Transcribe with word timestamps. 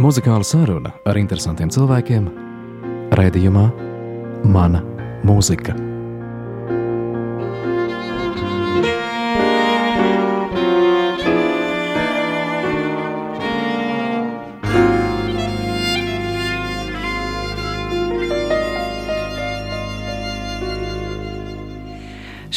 Muzikāla 0.00 0.46
saruna 0.48 0.94
ar 1.04 1.18
interesantiem 1.20 1.68
cilvēkiem 1.68 2.30
raidījumā 3.18 3.66
Mana 4.48 4.80
mūzika. 5.28 5.74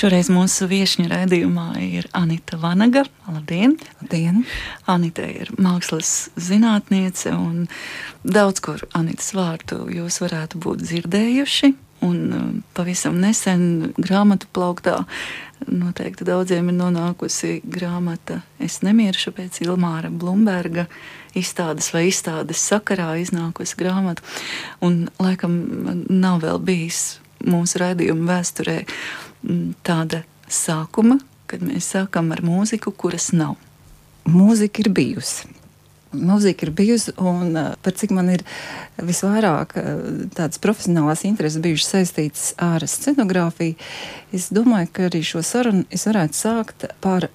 Šoreiz 0.04 0.28
mūsu 0.28 0.66
viesiņa 0.68 1.06
raidījumā 1.08 1.70
ir 1.80 2.10
Anita 2.12 2.58
Vanaga. 2.60 3.06
Labdien! 3.24 3.78
Labdien. 4.02 4.42
Anita 4.92 5.24
ir 5.32 5.48
mākslas 5.56 6.10
zinātniece, 6.36 7.32
un 7.32 7.70
daudz 8.28 8.60
kur 8.66 8.84
Anitas 9.00 9.32
vārdu 9.32 9.86
jūs 9.96 10.20
varētu 10.20 10.60
būt 10.60 10.84
dzirdējuši. 10.84 11.72
Un 12.04 12.20
um, 12.36 12.52
pavisam 12.76 13.16
nesen 13.24 13.94
grāmatu 13.96 14.52
plauktā 14.52 14.98
noteikti 15.72 16.28
daudziem 16.28 16.68
ir 16.68 16.80
nonākusi 16.82 17.62
grāmata 17.64 18.42
Es 18.60 18.82
nemiršu 18.84 19.32
pēc 19.40 19.64
Ilmāra 19.64 20.12
Blumberga 20.12 20.90
izstādes 21.32 21.94
vai 21.96 22.10
izstādes 22.12 22.60
sakarā 22.60 23.14
iznākusi 23.24 23.80
grāmata. 23.80 24.28
Un 24.84 25.06
laikam 25.24 25.62
nav 26.12 26.44
vēl 26.44 26.60
bijis 26.60 27.22
mūsu 27.48 27.80
raidījuma 27.80 28.34
vēsturē 28.36 28.82
tāda 29.86 30.24
sākuma, 30.52 31.20
kad 31.50 31.64
mēs 31.66 31.92
sākam 31.96 32.32
ar 32.34 32.44
mūziku, 32.46 32.94
kuras 32.96 33.32
nav? 33.36 33.58
Mūzika 34.30 34.84
ir 34.84 34.90
bijusi. 34.96 35.50
Mūzika 36.14 36.68
ir 36.68 36.72
bijusi, 36.78 37.16
un 37.18 37.56
par 37.82 37.96
cik 37.98 38.12
man 38.14 38.30
ir 38.36 38.44
visvairāk 39.02 39.74
tādas 40.38 40.62
profesionālās 40.62 41.24
intereses 41.26 41.64
bijušas 41.64 41.96
saistītas 41.96 42.52
ar 42.62 42.86
scenogrāfiju, 42.86 43.80
es 44.32 44.52
domāju, 44.54 44.92
ka 44.94 45.08
arī 45.08 45.24
šo 45.26 45.42
sarunu 45.46 45.88
es 45.90 46.06
varētu 46.06 46.38
sākt 46.38 46.86
par 47.02 47.32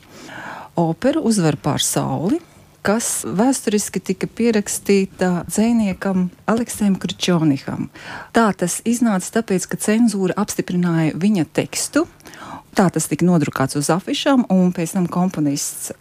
operu 0.79 1.25
Uzvaru 1.27 1.59
pār 1.63 1.83
sauli, 1.83 2.39
kas 2.87 3.23
vēsturiski 3.27 4.01
tika 4.11 4.29
pierakstīta 4.31 5.45
dziniekam 5.49 6.29
Aleksējam 6.49 6.97
Kručoniham. 7.01 7.89
Tā 8.37 8.49
tas 8.57 8.81
iznāca 8.89 9.39
tāpēc, 9.39 9.69
ka 9.69 9.81
cenzūra 9.83 10.37
apstiprināja 10.39 11.17
viņa 11.19 11.47
tekstu. 11.59 12.07
Tā 12.79 12.89
tas 12.95 13.09
tika 13.11 13.27
nodrukāts 13.27 13.79
uz 13.81 13.91
afišām, 13.91 14.47
un 14.55 14.71
pēc 14.77 14.95
tam 14.95 15.09
komponists 15.11 15.93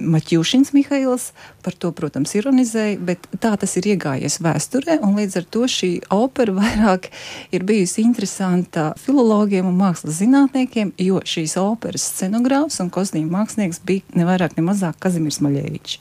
Maķušins 0.00 0.72
Mihails 0.74 1.30
par 1.64 1.76
to, 1.76 1.92
protams, 1.96 2.32
ironizēja, 2.38 2.98
bet 3.04 3.28
tā 3.42 3.52
tas 3.60 3.76
ir 3.78 3.90
iegājies 3.92 4.40
vēsturē, 4.42 4.98
un 5.04 5.18
līdz 5.20 5.38
ar 5.42 5.46
to 5.52 5.66
šī 5.70 5.90
opera 6.14 6.56
vairāk 6.60 7.10
ir 7.54 7.66
bijusi 7.68 8.04
interesanta 8.04 8.90
filologiem 9.00 9.68
un 9.68 9.78
mākslas 9.80 10.20
zinātniekiem, 10.22 10.94
jo 11.00 11.22
šīs 11.24 11.56
operas 11.60 12.08
scenogrāfs 12.14 12.80
un 12.84 12.92
kostīmu 12.94 13.32
mākslinieks 13.36 13.82
bija 13.86 14.18
ne 14.18 14.28
vairāk, 14.28 14.56
ne 14.58 14.66
mazāk 14.66 15.00
Kazimirs 15.02 15.42
Maļevičs. 15.44 16.00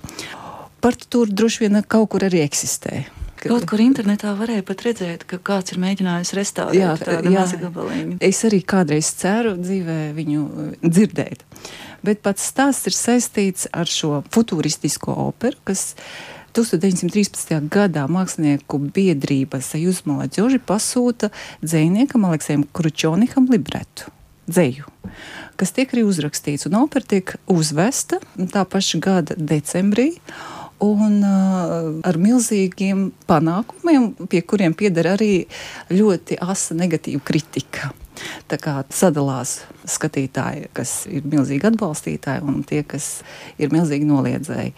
Partitūra 0.80 1.36
droši 1.36 1.66
vien 1.66 1.82
kaut 1.84 2.14
kur 2.14 2.24
arī 2.24 2.46
eksistē. 2.46 3.04
Kaut 3.40 3.64
kur 3.72 3.80
internetā 3.80 4.34
varēja 4.36 4.64
pat 4.68 4.82
redzēt, 4.84 5.24
ka 5.28 5.40
kāds 5.40 5.72
ir 5.72 5.80
mēģinājis 5.80 6.34
restaurēt 6.36 7.06
tādu 7.08 7.32
mazu 7.32 7.60
gabaliņu. 7.62 8.18
Es 8.26 8.42
arī 8.48 8.60
kādreiz 8.68 9.12
ceru 9.16 9.54
dzīvē 9.60 10.00
viņu 10.18 10.48
dzirdēt 10.84 11.46
bet 12.06 12.22
pats 12.26 12.50
stāsts 12.52 12.90
ir 12.90 12.96
saistīts 12.96 13.70
ar 13.76 13.90
šo 13.90 14.22
futūristisko 14.34 15.16
operu, 15.28 15.58
kas 15.68 15.96
1913. 16.58 17.56
gadā 17.70 18.06
mākslinieku 18.10 18.80
biedrība 18.94 19.62
Sajūsmala 19.64 20.30
Džoži 20.32 20.62
pasūta 20.66 21.30
dzēniekam 21.62 22.26
Aleksējam 22.30 22.66
Kručonikam 22.74 23.50
libretu, 23.54 24.10
dzēju, 24.50 24.90
kas 25.60 25.76
tiek 25.76 25.94
arī 25.94 26.06
uzrakstīts, 26.10 26.66
un 26.70 26.80
opera 26.82 27.06
tiek 27.16 27.36
uzvesta 27.52 28.22
tā 28.54 28.66
paša 28.66 29.04
gada 29.04 29.38
decembrī, 29.38 30.16
un 30.80 31.20
uh, 31.28 32.00
ar 32.08 32.20
milzīgiem 32.20 33.10
panākumiem, 33.30 34.14
pie 34.32 34.42
kuriem 34.48 34.76
pieder 34.78 35.14
arī 35.16 35.34
ļoti 35.92 36.40
asa 36.40 36.78
negatīva 36.80 37.22
kritika. 37.28 37.92
Tā 38.52 38.60
kā 38.62 38.76
sadalās 38.94 39.62
skatītāji, 39.90 40.70
kas 40.76 41.04
ir 41.10 41.26
milzīgi 41.30 41.70
atbalstītāji, 41.72 42.46
un 42.46 42.62
tie, 42.68 42.84
kas 42.88 43.20
ir 43.62 43.74
milzīgi 43.74 44.08
noliedzēji. 44.10 44.76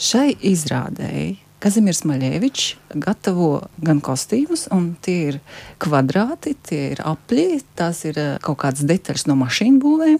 Šai 0.00 0.28
izrādēji 0.50 1.38
Kazimierz 1.64 2.02
Maļevičs 2.04 2.96
gatavo 3.00 3.62
gan 3.80 4.02
kostīmus, 4.04 4.66
un 4.74 4.90
tie 5.00 5.14
ir 5.30 5.38
kvadrāti, 5.80 6.52
tie 6.60 6.80
ir 6.92 7.00
apļi, 7.00 7.62
tās 7.78 8.02
ir 8.04 8.20
eh, 8.20 8.34
kaut 8.44 8.58
kādas 8.60 8.84
detaļas 8.84 9.24
no 9.30 9.38
mašīnu 9.40 9.80
būvēm. 9.80 10.18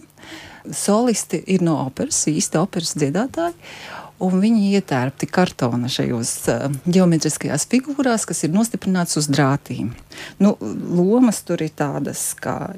Solisti 0.73 1.43
ir 1.53 1.61
no 1.61 1.77
operas, 1.83 2.23
īsta 2.33 2.63
operas 2.65 2.95
dziedātāji 2.97 3.59
un 4.23 4.41
viņi 4.43 4.75
ietērpti 4.79 5.29
kartona 5.31 5.91
šajos 5.91 6.33
uh, 6.53 6.67
geometriskajās 6.87 7.67
figūrās, 7.71 8.27
kas 8.29 8.45
ir 8.47 8.55
nostiprināts 8.55 9.19
uz 9.21 9.29
drātīm. 9.31 9.93
Nu, 10.43 10.55
lomas 10.61 11.43
tur 11.47 11.65
ir 11.65 11.75
tādas 11.77 12.33
kā. 12.39 12.75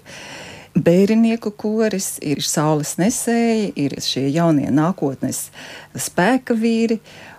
Bērinieku 0.76 1.54
koris, 1.56 2.18
ir 2.20 2.42
saules 2.44 2.98
nesēji, 3.00 3.70
ir 3.80 3.94
šie 4.04 4.26
jaunie 4.28 4.68
nākotnes 4.68 5.46
spēka 5.96 6.52
vīri, 6.52 6.98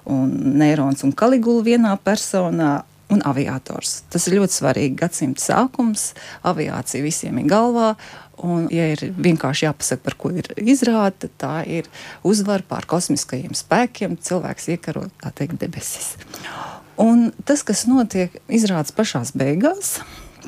un 0.09 0.31
Nērons 0.57 1.05
un 1.05 1.13
Kaligula 1.13 1.61
vienā 1.67 1.91
personā, 2.01 2.79
un 3.13 3.21
aviators. 3.27 4.01
Tas 4.11 4.27
ir 4.27 4.39
ļoti 4.39 4.57
svarīgi. 4.57 4.97
Gadsimta 4.99 5.43
sākums, 5.43 6.09
aviācija 6.47 7.05
visiem 7.05 7.37
ir 7.39 7.47
galvā, 7.51 7.93
Un, 8.37 8.67
ja 8.69 8.85
ir 8.93 9.01
vienkārši 9.17 9.65
jāpasaka, 9.65 10.03
par 10.05 10.15
ko 10.21 10.29
ir 10.29 10.51
izrāde, 10.61 11.25
tad 11.25 11.31
tā 11.41 11.53
ir 11.65 11.87
uzvara 12.27 12.61
pār 12.61 12.85
kosmiskajiem 12.85 13.55
spēkiem, 13.57 14.13
cilvēks 14.21 14.69
iekaro 14.75 15.07
teikt, 15.33 15.57
debesis. 15.63 16.13
Un 17.01 17.31
tas, 17.45 17.63
kas 17.65 17.87
notiek 17.89 18.37
izrādes 18.45 18.93
pašās 18.93 19.33
beigās, 19.37 19.97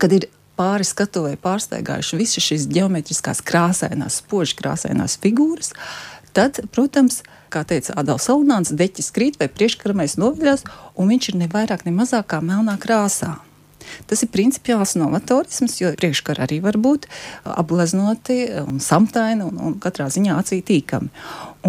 kad 0.01 0.13
ir 0.13 0.29
pāri 0.59 0.85
skatuvei 0.85 1.35
pārsteigājuši 1.39 2.19
visas 2.19 2.45
šīs 2.45 2.69
geometriskās 2.69 3.41
krāsainās, 3.45 4.21
spoži 4.21 4.57
krāsainās 4.59 5.17
figūras, 5.23 5.73
tad, 6.35 6.61
protams, 6.73 7.23
kā 7.49 7.63
teica 7.65 7.95
Adams 7.97 8.29
Salmāns, 8.29 8.73
deķis 8.75 9.13
krīt 9.15 9.41
vai 9.41 9.49
priekškaramais 9.49 10.19
noviļās, 10.21 10.65
un 10.99 11.13
viņš 11.13 11.31
ir 11.31 11.39
ne 11.41 11.49
vairāk, 11.51 11.85
ne 11.87 11.95
mazāk 11.95 12.29
kā 12.35 12.41
melnā 12.45 12.77
krāsā. 12.81 13.37
Tas 14.09 14.23
ir 14.25 14.31
principiāls 14.33 14.95
novatorisms, 14.99 15.79
jo 15.81 15.91
priekškara 15.99 16.45
arī 16.47 16.59
var 16.63 16.79
būt 16.79 17.07
apgleznoti 17.43 18.39
un 18.63 18.81
samtaini 18.83 19.45
un, 19.45 19.59
un 19.69 19.77
katrā 19.81 20.09
ziņā 20.11 20.37
acī 20.41 20.61
tīkami. 20.65 21.11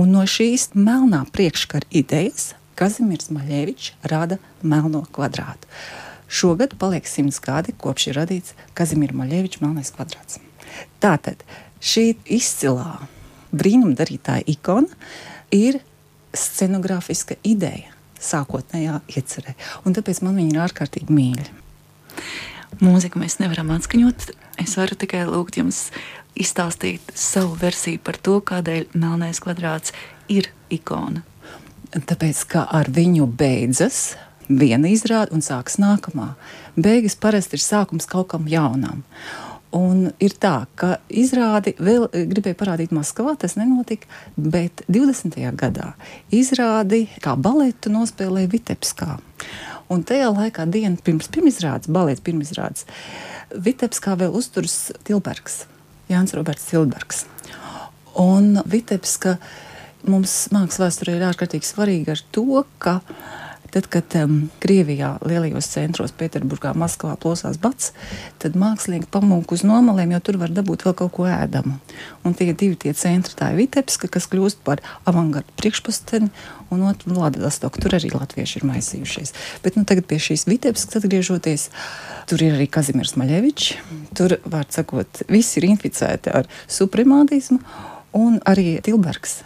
Un 0.01 0.15
no 0.15 0.25
šīs 0.29 0.71
melnā 0.79 1.25
priekškara 1.35 1.91
idejas 1.91 2.55
Kazimirs 2.81 3.29
Maļevičs 3.35 3.93
rada 4.09 4.39
melno 4.63 5.03
kvadrātu. 5.13 5.69
Šogad 6.31 6.77
paliek 6.79 7.09
simts 7.11 7.41
gadi, 7.43 7.75
kopš 7.75 8.07
ir 8.09 8.21
radīts 8.21 8.55
Kazimierz 8.79 9.17
Maļevičs 9.19 9.61
melnais 9.65 9.91
kvadrāts. 9.91 10.39
Tātad 11.03 11.43
šī 11.83 12.13
izcilā 12.31 13.01
brīnumdarītāja 13.51 14.47
ikona 14.53 14.87
ir 15.51 15.81
scenogrāfiska 16.31 17.35
ideja 17.43 17.91
sākotnējā 18.21 19.01
iecerē. 19.11 19.57
Un 19.85 19.97
tāpēc 19.97 20.23
man 20.23 20.39
viņa 20.39 20.55
ir 20.55 20.63
ārkārtīgi 20.69 21.17
mīļa. 21.17 21.49
Mūziku 22.81 23.21
mēs 23.21 23.41
nevaram 23.43 23.73
atskaņot. 23.75 24.31
Es 24.63 24.77
varu 24.79 24.97
tikai 24.97 25.27
lūgt 25.29 25.59
jums 25.61 25.89
izstāstīt 26.39 27.13
savu 27.17 27.57
versiju 27.61 28.01
par 28.05 28.19
to, 28.23 28.39
kādēļ 28.41 28.93
melnais 28.95 29.43
kvadrāts 29.43 29.95
ir 30.31 30.49
ikona. 30.73 31.25
Tāpēc, 31.91 32.45
ka 32.47 32.65
ar 32.71 32.89
viņu 32.95 33.27
beidzas 33.27 34.15
viena 34.47 34.91
izrāde 34.91 35.35
un 35.35 35.43
sākas 35.43 35.79
nākamā. 35.83 36.35
Beigas 36.79 37.17
parasti 37.19 37.59
ir 37.59 37.65
sākums 37.65 38.07
kaut 38.11 38.31
kam 38.33 38.47
jaunam. 38.51 39.03
Un 39.75 40.09
ir 40.19 40.35
tā, 40.43 40.65
ka 40.75 40.97
izrādi 41.07 41.77
vēl 41.79 42.09
gribēja 42.11 42.59
parādīt 42.59 42.95
Maskavā, 42.95 43.37
tas 43.39 43.55
nenotika, 43.59 44.09
bet 44.35 44.83
20. 44.91 45.37
gadā 45.59 45.93
izrādi 46.35 47.05
kā 47.23 47.37
baletu 47.39 47.93
nospēlēja 47.95 48.51
Vitebskā. 48.51 49.21
Un 49.91 50.05
tajā 50.07 50.29
laikā, 50.31 50.69
dienu 50.71 51.01
pirms 51.03 51.27
pirmizrādes, 51.35 51.91
balets 51.91 52.23
pirmizrādes, 52.23 52.87
Vitebskā 53.51 54.15
vēl 54.21 54.37
uzturas 54.39 54.93
Tilbergs, 55.07 55.65
Jānis 56.11 56.37
Roberts 56.39 56.69
Tilbergs. 56.69 57.25
Un 58.21 58.61
Vitebska 58.71 59.37
mums 60.07 60.35
mākslas 60.55 60.79
vēsturē 60.85 61.17
ir 61.19 61.27
ārkārtīgi 61.27 61.67
svarīga 61.67 62.15
ar 62.15 62.23
to, 62.35 62.63
ka 62.79 63.01
Tad, 63.71 63.87
kad 63.93 64.17
um, 64.19 64.49
Krievijā 64.63 65.13
lielajos 65.23 65.69
centros, 65.71 66.15
Pēterburgā, 66.17 66.73
Maskavā 66.79 67.15
plosās 67.21 67.59
bats, 67.61 67.93
tad 68.43 68.57
mākslinieki 68.59 69.11
pamūk 69.15 69.55
uz 69.55 69.63
nomalēm, 69.67 70.15
jo 70.17 70.23
tur 70.27 70.41
var 70.43 70.55
dabūt 70.55 70.87
vēl 70.87 70.97
kaut 70.99 71.13
ko 71.15 71.29
ēdamu. 71.31 71.77
Un 72.27 72.35
tie 72.35 72.51
divi 72.51 72.79
tie 72.81 72.95
centri, 72.99 73.37
tā 73.39 73.53
ir 73.53 73.61
Vitebska, 73.61 74.11
kas 74.11 74.27
kļūst 74.31 74.65
par 74.67 74.83
avangardu 75.09 75.55
priekšpusteni, 75.61 76.31
un 76.71 76.83
otru 76.87 77.15
Vladivostoku. 77.15 77.83
Tur 77.83 77.99
arī 77.99 78.11
latvieši 78.15 78.61
ir 78.61 78.67
maisījušies. 78.71 79.35
Bet 79.65 79.79
nu, 79.79 79.85
tagad 79.89 80.07
pie 80.11 80.21
šīs 80.23 80.47
Vitebskas 80.51 81.03
atgriežoties, 81.03 81.69
tur 82.31 82.43
ir 82.47 82.57
arī 82.57 82.67
Kazimirs 82.71 83.17
Maļevičs. 83.21 83.75
Tur, 84.19 84.39
var 84.51 84.67
sakot, 84.71 85.25
visi 85.31 85.61
ir 85.61 85.71
inficēti 85.71 86.33
ar 86.35 86.51
supremātismu, 86.71 87.61
un 88.19 88.43
arī 88.51 88.79
Tilbergs 88.87 89.41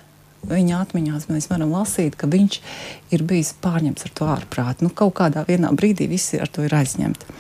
viņa 0.48 0.80
atmiņās 0.84 1.28
mēs 1.30 1.48
varam 1.50 1.74
lasīt, 1.74 2.16
ka 2.20 2.28
viņš 2.30 2.60
ir 3.14 3.24
bijis 3.26 3.54
pārņemts 3.64 4.08
ar 4.08 4.14
to 4.18 4.28
ārprātu. 4.34 4.86
Nu, 4.86 4.92
kaut 4.94 5.16
kādā 5.20 5.44
brīdī 5.46 6.08
visi 6.10 6.40
ar 6.40 6.50
to 6.52 6.64
ir 6.66 6.74
aizņemti. 6.74 7.30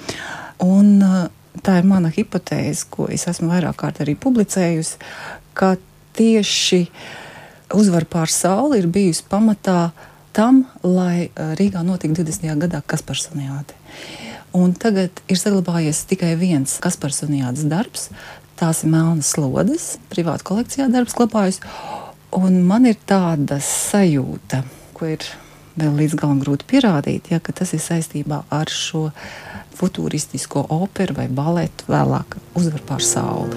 Un, 0.64 0.96
uh, 1.02 1.26
tā 1.62 1.78
ir 1.80 1.88
mana 1.88 2.10
hipotēze, 2.14 2.86
ko 2.90 3.08
es 3.12 3.26
esmu 3.30 3.52
vairāk 3.52 3.78
kārt 3.82 4.00
arī 4.04 4.16
publicējusi, 4.18 4.98
ka 5.54 5.74
tieši 6.18 6.82
uzvara 7.74 8.08
pār 8.10 8.30
sauli 8.30 8.80
ir 8.82 8.90
bijusi 8.90 9.26
pamatā 9.30 9.92
tam, 10.34 10.64
lai 10.82 11.28
uh, 11.28 11.54
Rīgā 11.58 11.84
notika 11.86 12.22
20. 12.22 12.48
gadā 12.66 12.82
Kasparsoniāte. 12.86 13.76
Un 14.54 14.70
tagad 14.78 15.18
ir 15.26 15.38
saglabājies 15.38 16.04
tikai 16.10 16.34
viens 16.38 16.78
Kasparsoniātes 16.82 17.66
darbs. 17.70 18.08
Tās 18.54 18.84
ir 18.84 18.92
melnas 18.92 19.32
slodes, 19.34 19.96
privāta 20.12 20.46
kolekcijā 20.46 20.86
darbs 20.92 21.16
glabājas. 21.18 21.58
Un 22.34 22.56
man 22.66 22.82
ir 22.82 22.96
tāda 23.06 23.60
sajūta, 23.62 24.64
ko 24.96 25.06
ir 25.06 25.22
vēl 25.78 25.92
līdz 26.00 26.16
galam 26.18 26.40
grūti 26.42 26.66
pierādīt, 26.66 27.30
ja, 27.30 27.38
ka 27.38 27.54
tas 27.54 27.70
ir 27.76 27.82
saistībā 27.82 28.40
ar 28.50 28.70
šo 28.74 29.06
futūristisko 29.78 30.64
operu 30.74 31.14
vai 31.14 31.28
baletu 31.30 31.86
vēlāk 31.86 32.34
uzvar 32.58 32.82
pār 32.90 33.06
sauli. 33.06 33.54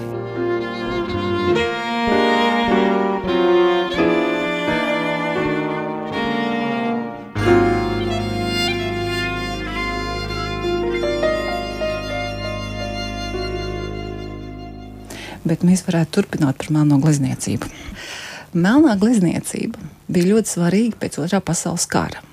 Bet 15.48 15.66
mēs 15.66 15.82
varētu 15.82 16.20
turpināt 16.20 16.62
par 16.62 16.74
melno 16.78 17.02
glezniecību. 17.02 17.87
Melnā 18.58 18.96
glezniecība 19.00 19.80
bija 20.08 20.32
ļoti 20.32 20.54
svarīga 20.56 21.02
pēc 21.02 21.20
otrā 21.22 21.40
pasaules 21.44 21.86
kara 21.90 22.24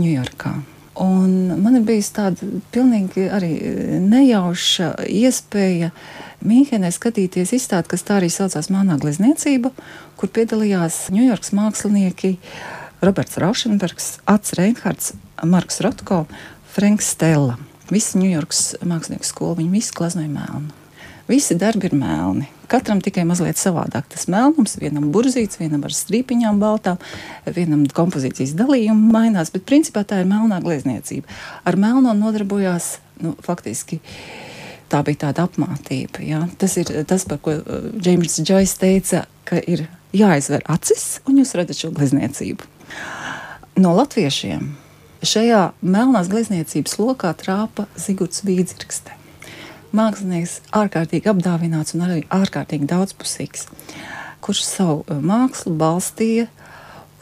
Ņujorkā. 0.00 0.52
Un 1.00 1.62
man 1.62 1.78
ir 1.78 1.84
bijusi 1.86 2.12
tāda 2.16 2.48
pilnīgi 2.74 3.28
arī 3.32 3.52
nejauša 4.04 4.92
iespēja 5.08 5.92
Mīnhenē 6.44 6.90
skatīties 6.92 7.54
izstādi, 7.56 7.90
kas 7.92 8.04
tā 8.04 8.18
arī 8.18 8.30
saucās 8.32 8.70
Melnā 8.72 8.98
glezniecība, 9.00 9.72
kur 10.20 10.32
piedalījās 10.32 11.06
Ņujorkas 11.12 11.54
mākslinieki 11.56 12.34
Roberts 13.04 13.40
Raušenbergs, 13.40 14.10
Ats 14.28 14.56
Reinhards, 14.58 15.14
Marks 15.44 15.80
Rotko, 15.84 16.24
Franks 16.74 17.12
Stella. 17.14 17.56
Visi 17.92 18.20
Ņujorkas 18.20 18.64
mākslinieku 18.86 19.28
skola, 19.28 19.56
viņi 19.60 19.72
visi 19.78 19.96
gleznoja 19.96 20.32
melnu. 20.32 20.79
Visi 21.30 21.54
darbi 21.54 21.86
ir 21.86 21.94
melni. 21.94 22.48
Katram 22.70 22.98
tikai 23.02 23.22
mazliet 23.28 23.58
savādāk. 23.60 24.08
Tas 24.10 24.26
melnums, 24.30 24.72
vienam 24.80 25.12
burzīts, 25.14 25.60
vienam 25.60 25.84
ar 25.86 25.94
strīpiņām 25.94 26.58
baltām, 26.58 26.98
vienam 27.46 27.84
kompozīcijas 27.94 28.56
dalījumi 28.58 29.12
mainās, 29.14 29.52
bet 29.54 29.62
principā 29.68 30.02
tā 30.02 30.18
ir 30.22 30.30
melnā 30.30 30.58
glezniecība. 30.64 31.30
Ar 31.62 31.78
melno 31.78 32.16
nodarbojās 32.18 32.96
nu, 33.22 33.36
faktiski. 33.46 34.00
Tā 34.90 35.04
bija 35.06 35.28
tāda 35.28 35.46
apmācība. 35.46 36.24
Ja? 36.26 36.42
Tas 36.58 36.74
ir 36.82 36.90
tas, 37.06 37.28
par 37.30 37.38
ko 37.44 37.54
Džeims 37.94 38.40
uh, 38.40 38.48
Džois 38.48 38.74
teica, 38.80 39.22
ka 39.46 39.62
ir 39.62 39.84
jāizver 40.16 40.66
acis, 40.66 41.20
un 41.30 41.38
jūs 41.38 41.54
redzat 41.58 41.78
šo 41.84 41.92
glezniecību. 41.94 42.66
No 43.78 43.94
latviešiem 44.00 44.66
šajā 45.22 45.62
melnās 45.78 46.32
glezniecības 46.32 46.98
lokā 46.98 47.36
trāpa 47.38 47.86
Zigorts 47.94 48.42
Vīdzirkste 48.42 49.19
mākslinieks 49.96 50.60
ārkārtīgi 50.76 51.30
apdāvināts 51.32 51.96
un 51.96 52.06
arī 52.06 52.22
ārkārtīgi 52.34 52.88
daudzpusīgs, 52.90 53.66
kurš 54.44 54.64
savu 54.66 55.02
eh, 55.06 55.18
mākslu 55.18 55.74
balstīja 55.80 56.48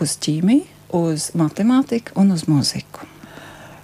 uz 0.03 0.17
ķīmiju, 0.25 0.67
uz 0.99 1.31
matemātiku 1.37 2.17
un 2.21 2.33
uz 2.33 2.47
mūziku. 2.49 3.05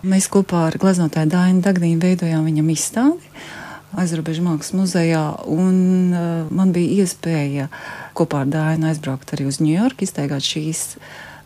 Mēs 0.05 0.29
kopā 0.33 0.67
ar 0.69 0.79
gleznotāju 0.81 1.31
Dainu 1.33 1.63
Dagdīnu 1.65 2.01
veidojām 2.03 2.45
viņam 2.45 2.73
izstādi 2.75 3.35
aizrobežu 4.01 4.43
mākslas 4.45 4.75
muzejā, 4.77 5.23
un 5.49 5.77
uh, 6.11 6.49
man 6.51 6.73
bija 6.75 7.05
iespēja 7.05 7.69
kopā 8.19 8.43
ar 8.43 8.51
Dainu 8.51 8.91
aizbraukt 8.91 9.35
arī 9.37 9.47
uz 9.49 9.61
Ņujorku, 9.63 10.07
iztaigāt 10.07 10.45
šīs 10.45 10.97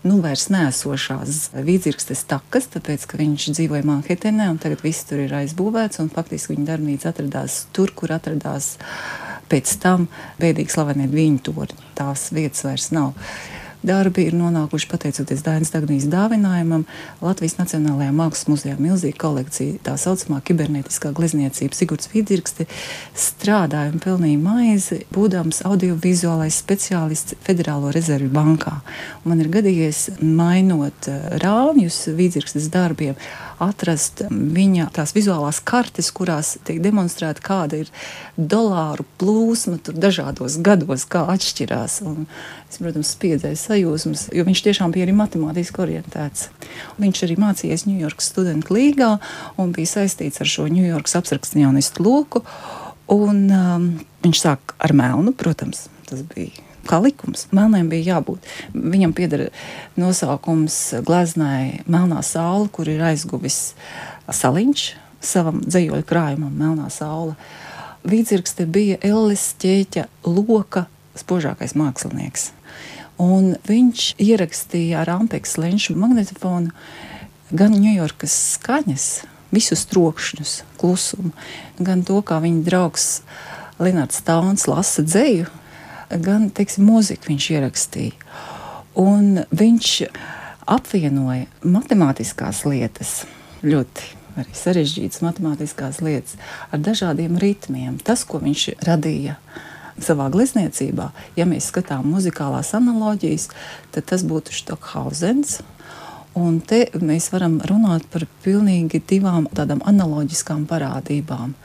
nu, 0.06 0.18
vairs 0.24 0.48
nesošās 0.52 1.48
vīdzirkstes 1.54 2.24
takas, 2.30 2.68
tāpēc, 2.74 3.06
ka 3.10 3.20
viņš 3.20 3.48
dzīvoja 3.56 3.86
Manhetenē, 3.88 4.48
un 4.52 4.60
tagad 4.62 4.82
viss 4.84 5.06
tur 5.08 5.22
ir 5.24 5.34
aizbūvēts, 5.40 6.02
un 6.02 6.12
faktiski 6.14 6.54
viņa 6.54 6.68
darbnīca 6.72 7.12
atradās 7.12 7.64
tur, 7.74 7.92
kur 7.96 8.14
atradās 8.14 8.76
pēc 9.48 9.74
tam 9.82 10.06
bēdīgi 10.40 10.74
slavenie 10.74 11.08
viņu 11.10 11.44
torņi. 11.48 11.88
Tās 11.98 12.28
vietas 12.36 12.66
vairs 12.66 12.90
nav 12.94 13.14
darbi 13.86 14.26
ir 14.28 14.36
nonākuši 14.38 14.88
pateicoties 14.90 15.42
Dainas 15.46 15.72
Dagnijas 15.74 16.08
dāvinājumam 16.10 16.84
Latvijas 17.22 17.58
Nacionālajā 17.58 18.12
Mākslas 18.14 18.48
muzejā 18.50 18.76
milzīga 18.80 19.20
kolekcija, 19.22 19.78
tā 19.86 19.96
saucamā 20.00 20.40
kibernetiskā 20.46 21.12
glezniecība. 21.16 21.76
Sigurds 21.78 22.10
Vidзirksti 22.12 22.68
strādāja 23.18 23.92
un 23.92 24.02
pelnīja 24.02 24.40
maizi, 24.42 25.02
būdams 25.14 25.62
audiovizuālais 25.68 26.58
speciālists 26.62 27.38
Federālo 27.46 27.92
rezervi 27.94 28.30
bankā. 28.32 28.78
Man 29.28 29.42
ir 29.42 29.52
gadījies 29.52 30.20
mainot 30.22 31.10
eh, 31.10 31.36
rāmjus 31.42 32.06
Vidзirkstes 32.18 32.70
darbiem, 32.74 33.18
atrast 33.62 34.22
viņa 34.30 34.88
tās 34.96 35.14
vizuālās 35.16 35.60
kartes, 35.64 36.10
kurās 36.14 36.56
tiek 36.66 36.80
demonstrēta, 36.84 37.42
kāda 37.44 37.82
ir 37.82 37.90
dolāru 38.36 39.06
plūsma 39.20 39.78
dažādos 39.88 40.58
gados, 40.64 41.06
kā 41.10 41.24
atšķirās. 41.34 42.00
Un 42.08 42.26
es, 42.68 42.78
protams, 42.78 43.14
spiedzēju 43.16 43.60
sajūsmas, 43.62 44.28
jo 44.36 44.46
viņš 44.48 44.64
tiešām 44.68 44.94
bija 44.94 45.08
arī 45.08 45.16
matemātiski 45.18 45.84
orientēts. 45.86 46.48
Viņš 47.00 47.24
arī 47.26 47.38
mācījies 47.40 47.86
Ņujorkas 47.88 48.30
studentu 48.32 48.76
līgā 48.78 49.14
un 49.58 49.74
bija 49.76 49.96
saistīts 49.96 50.42
ar 50.44 50.50
šo 50.50 50.68
Ņujorkas 50.72 51.18
abstrakcionistu 51.20 52.06
loku. 52.06 52.44
Un, 53.08 53.44
um, 53.48 53.92
viņš 54.24 54.40
sāk 54.44 54.74
ar 54.84 54.92
melnu, 54.96 55.32
protams, 55.32 55.86
tas 56.10 56.20
bija 56.34 56.67
kā 56.88 57.00
likums. 57.04 57.46
Melnēm 57.54 57.90
bija 57.92 58.14
jābūt. 58.16 58.46
Viņam 58.74 59.14
pieder 59.16 59.48
nosaukums 59.98 60.78
gleznai 61.06 61.84
Melnā 61.90 62.22
saule, 62.26 62.68
kur 62.72 62.88
ir 62.90 63.04
aizguvis 63.10 63.72
saliņš 64.28 64.88
savam 65.24 65.62
dzējoļu 65.66 66.06
krājumam 66.08 66.54
Melnā 66.54 66.90
saule. 66.94 67.34
Vīdzirkste 68.08 68.68
bija 68.70 69.00
Ellis 69.04 69.50
ķēķa 69.60 70.06
loka 70.28 70.86
spožākais 71.18 71.74
mākslinieks. 71.78 72.52
Un 73.18 73.56
viņš 73.66 74.12
ierakstīja 74.22 75.02
ar 75.02 75.10
Ampeks 75.16 75.56
lenšu 75.58 75.96
magnetofonu 75.98 76.70
gan 77.50 77.74
Ņujorkas 77.74 78.34
skaņas, 78.54 79.06
visus 79.50 79.82
trokšņus, 79.90 80.52
klusumu, 80.78 81.32
gan 81.82 82.04
to, 82.06 82.20
kā 82.22 82.38
viņa 82.44 82.62
draugs 82.68 83.08
Lenārds 83.82 84.22
Tauns 84.26 84.68
lasa 84.70 85.02
dzēju, 85.06 85.48
gan 86.10 86.48
teiksim, 86.54 86.88
mūziku 86.88 87.32
viņš 87.32 87.48
ierakstīja. 87.56 88.36
Un 88.98 89.44
viņš 89.54 89.90
apvienoja 90.68 91.46
matemātiskās 91.64 92.64
lietas, 92.68 93.22
ļoti 93.62 94.14
arī 94.38 94.54
sarežģītas 94.54 95.22
matemātiskās 95.24 96.02
lietas, 96.04 96.36
ar 96.70 96.82
dažādiem 96.82 97.38
ritmiem. 97.42 97.98
Tas, 98.04 98.24
ko 98.28 98.40
viņš 98.42 98.68
radīja 98.86 99.38
savā 100.02 100.28
glezniecībā, 100.30 101.08
ja 101.38 101.46
mēs 101.48 101.70
skatām 101.72 102.06
muzikālās 102.12 102.70
analoģijas, 102.78 103.48
tad 103.94 104.06
tas 104.12 104.24
būtu 104.26 104.54
Stokhausens. 104.54 105.58
Un 106.38 106.60
te 106.62 106.84
mēs 107.02 107.32
varam 107.32 107.56
runāt 107.66 108.04
par 108.12 108.28
pilnīgi 108.44 109.00
divām 109.10 109.48
tādām 109.58 109.80
analoģiskām 109.90 110.68
parādībām. 110.70 111.56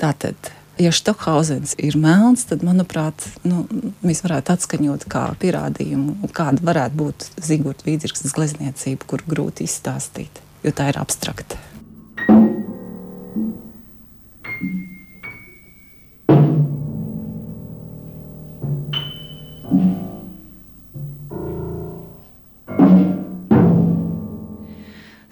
Tātad 0.00 0.50
ja 0.80 0.92
Stokhausens 0.94 1.74
ir 1.78 1.96
melns, 2.00 2.46
tad, 2.48 2.64
manuprāt, 2.66 3.26
nu, 3.46 3.64
mēs 4.04 4.22
varētu 4.24 4.54
atskaņot 4.54 5.06
kā 5.10 5.26
pierādījumu, 5.42 6.30
kāda 6.36 6.64
varētu 6.66 7.00
būt 7.02 7.26
Zigorda 7.44 7.86
Vīdzirksnes 7.88 8.36
glezniecība, 8.36 9.08
kur 9.10 9.24
grūti 9.28 9.68
izstāstīt, 9.68 10.42
jo 10.64 10.74
tā 10.76 10.90
ir 10.92 11.00
abstrakta. 11.00 11.60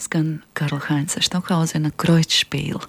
Skan 0.08 0.42
Karla 0.56 0.80
Heinza 0.88 1.20
Štokhauzena 1.20 1.90
Kreutzspīla. 2.00 2.80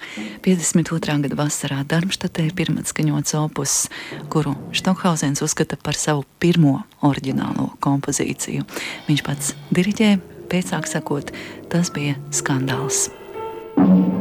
52. 0.46 1.18
gada 1.26 1.36
vasarā 1.36 1.82
Darmštatē 1.84 2.46
pirmatskaņots 2.56 3.36
opus, 3.42 3.74
kuru 4.32 4.56
Štokhauzens 4.72 5.44
uzskata 5.44 5.76
par 5.84 6.00
savu 6.00 6.24
pirmo 6.40 6.78
oriģinālo 7.04 7.74
kompozīciju. 7.84 8.64
Viņš 9.10 9.26
pats 9.28 9.52
diriģē, 9.76 10.14
pēcāk 10.48 10.88
sakot, 10.88 11.36
tas 11.68 11.92
bija 11.92 12.16
skandāls. 12.32 13.10
thank 13.80 14.14
you 14.14 14.19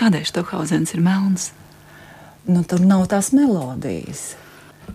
Kādēļ 0.00 0.22
Stokhausens 0.24 0.94
ir 0.96 1.02
melns? 1.04 1.50
Nu, 2.48 2.62
tur 2.64 2.80
nav 2.80 3.04
tās 3.12 3.34
melodijas. 3.36 4.30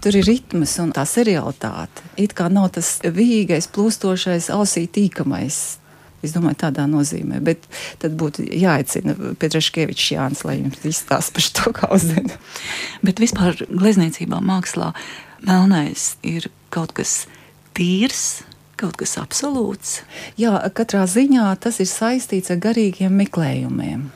Tur 0.02 0.16
ir 0.18 0.26
ritms 0.26 0.74
un 0.82 0.90
tā 0.96 1.04
seriālitāte. 1.06 2.02
It 2.18 2.34
kā 2.34 2.48
nav 2.50 2.72
tas 2.74 2.96
vīgais, 3.06 3.68
plūstošais, 3.70 4.50
ausī 4.56 4.88
tīkamais. 4.90 5.60
Es 6.26 6.34
domāju, 6.34 6.58
tādā 6.64 6.88
nozīmē. 6.90 7.38
Bet 7.46 7.70
tad 8.02 8.18
būtu 8.18 8.48
jāaicina 8.50 9.14
Petraškevičs 9.38 10.10
Jānis, 10.16 10.42
lai 10.48 10.58
jums 10.64 10.82
izstāsta 10.90 11.38
par 11.38 11.52
to 11.60 11.76
kauzenu. 11.84 12.42
Bet 13.06 13.22
vispār 13.22 13.62
glezniecībā, 13.70 14.42
mākslā, 14.42 14.90
melnais 15.46 16.16
ir 16.26 16.50
kaut 16.74 16.98
kas 16.98 17.24
tīrs. 17.78 18.42
Kaut 18.76 18.98
kas 19.00 19.20
absolūts. 19.22 20.00
Jā, 20.36 20.58
katrā 20.76 21.06
ziņā 21.08 21.48
tas 21.64 21.78
ir 21.80 21.88
saistīts 21.88 22.52
ar 22.52 22.58
garīgiem 22.66 23.14
meklējumiem. 23.22 24.10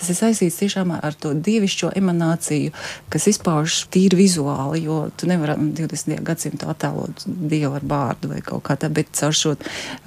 Tas 0.00 0.08
ir 0.08 0.16
saistīts 0.16 0.56
tiešām 0.62 0.94
ar 0.96 1.16
to 1.20 1.34
dievišķo 1.36 1.90
emanāciju, 2.00 2.72
kas 3.12 3.28
izpaužas 3.34 3.82
tīri 3.92 4.22
vizuāli, 4.22 4.84
jo 4.86 5.02
tu 5.12 5.28
nevari 5.28 5.58
20. 5.76 6.22
gadsimtā 6.24 6.70
attēlot 6.72 7.26
dievu 7.26 7.74
ar 7.76 7.84
bārdu 7.84 8.30
vai 8.32 8.40
kaut 8.44 8.64
kā 8.64 8.78
tā, 8.80 8.88
bet 8.88 9.12
caur 9.20 9.36
šo 9.36 9.52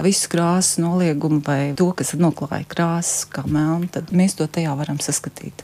visu 0.02 0.32
krāsu 0.34 0.82
noliegumu 0.82 1.44
vai 1.46 1.60
to, 1.78 1.92
kas 1.98 2.16
noklāja 2.18 2.66
krāsas 2.74 3.28
kā 3.30 3.46
melnu, 3.46 3.92
tad 3.94 4.10
mēs 4.16 4.40
to 4.40 4.50
tajā 4.50 4.74
varam 4.80 4.98
saskatīt 5.04 5.62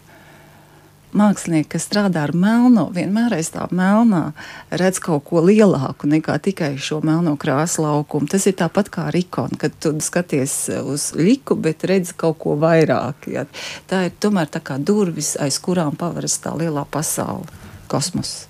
mākslinieki, 1.15 1.69
kas 1.73 1.87
strādā 1.87 2.23
ar 2.27 2.33
melno, 2.37 2.87
vienmēr 2.93 3.35
aiz 3.39 3.51
tā 3.53 3.65
melnā 3.75 4.31
redz 4.69 5.01
kaut 5.03 5.25
ko 5.29 5.41
lielāku 5.45 6.09
nekā 6.09 6.37
tikai 6.45 6.71
šo 6.81 6.99
melno 7.05 7.35
krāsu 7.39 7.83
laukumu. 7.85 8.29
Tas 8.29 8.45
ir 8.49 8.57
tāpat 8.59 8.91
kā 8.93 9.07
ar 9.09 9.17
ikonu, 9.17 9.57
kad 9.59 9.75
tu 9.81 9.93
skaties 10.03 10.55
uz 10.83 11.09
liku, 11.17 11.57
bet 11.59 11.85
redz 11.89 12.13
kaut 12.17 12.39
ko 12.43 12.55
vairāk. 12.59 13.29
Ja. 13.33 13.47
Tā 13.89 14.05
ir 14.09 14.15
tomēr 14.21 14.51
tā 14.51 14.61
kā 14.63 14.77
durvis, 14.77 15.35
aiz 15.41 15.59
kurām 15.63 15.97
paveras 15.99 16.37
tā 16.43 16.53
lielā 16.57 16.85
pasaule, 16.89 17.49
kosmos. 17.91 18.45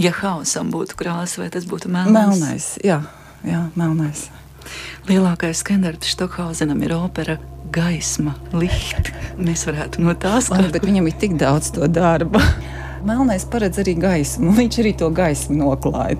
Ja 0.00 0.12
hausam 0.16 0.72
būtu 0.74 0.98
krāsa, 0.98 1.44
vai 1.44 1.50
tas 1.54 1.66
būtu 1.68 1.90
melnais? 1.92 2.34
Melnais, 2.40 2.68
jā, 2.84 3.00
jā 3.46 3.62
melnais. 3.78 4.26
Lielākais 5.08 5.62
skandars 5.62 6.10
Stokholzenam 6.12 6.82
ir 6.84 6.92
opera 6.94 7.38
gaisma, 7.74 8.34
licht. 8.56 9.12
Mēs 9.40 9.64
varētu 9.68 10.02
no 10.04 10.14
tās 10.18 10.50
skatīt. 10.50 10.74
Bet 10.76 10.86
viņam 10.88 11.08
ir 11.10 11.16
tik 11.22 11.38
daudz 11.40 11.72
to 11.76 11.88
darba. 11.90 12.42
Melnais 13.08 13.46
paredz 13.48 13.80
arī 13.80 13.96
gaismu. 14.00 14.52
Viņš 14.58 14.82
arī 14.82 14.94
to 15.00 15.08
gaismu 15.14 15.56
noklāja. 15.62 16.18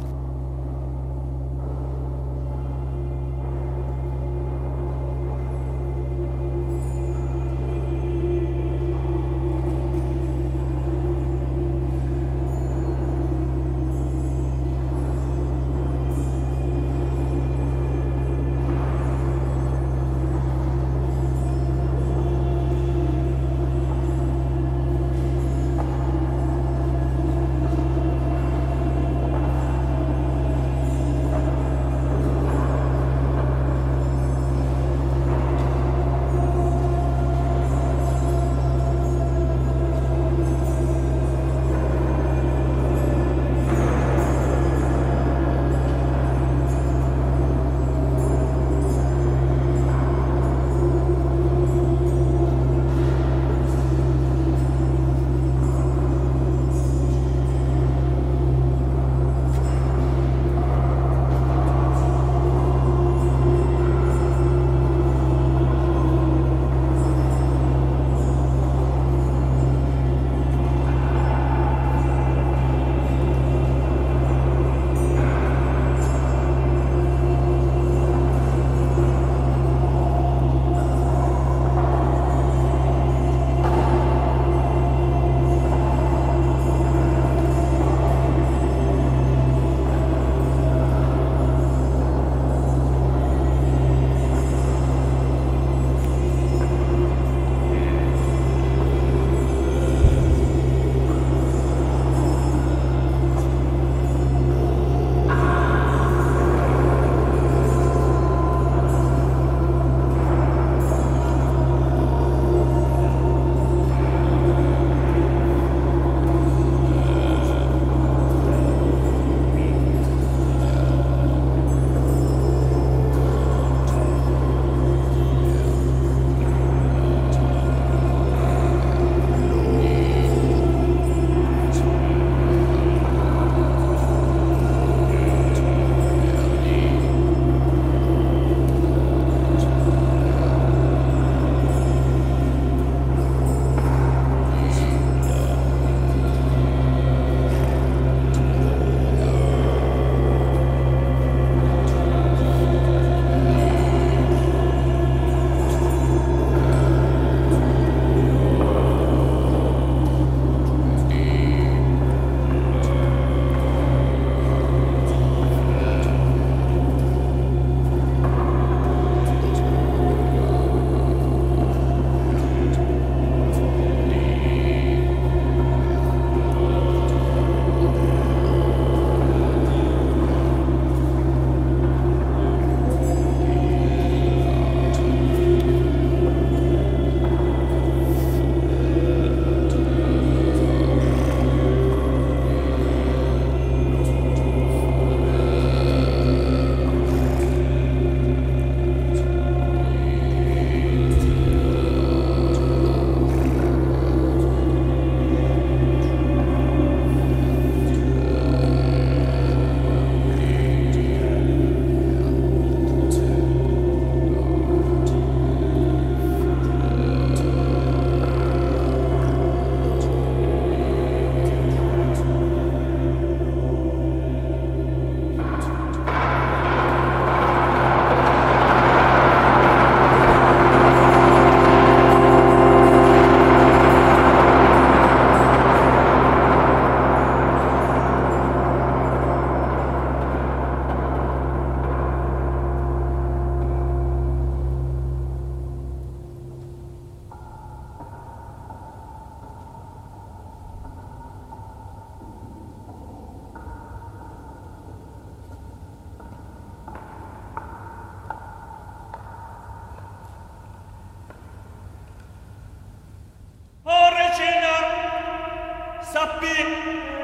兵。 266.40 267.19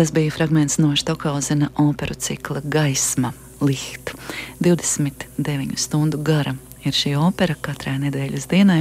Tas 0.00 0.12
bija 0.12 0.30
fragments 0.30 0.78
no 0.78 0.96
Stokhauzena 0.96 1.68
operu 1.76 2.14
cikla 2.14 2.60
Gaisma, 2.64 3.32
Licht. 3.60 4.14
29 4.60 5.76
stundu 5.76 6.18
gara 6.24 6.54
ir 6.84 6.96
šī 6.96 7.12
opera 7.20 7.52
katrai 7.60 7.98
nedēļas 8.00 8.48
dienai, 8.48 8.78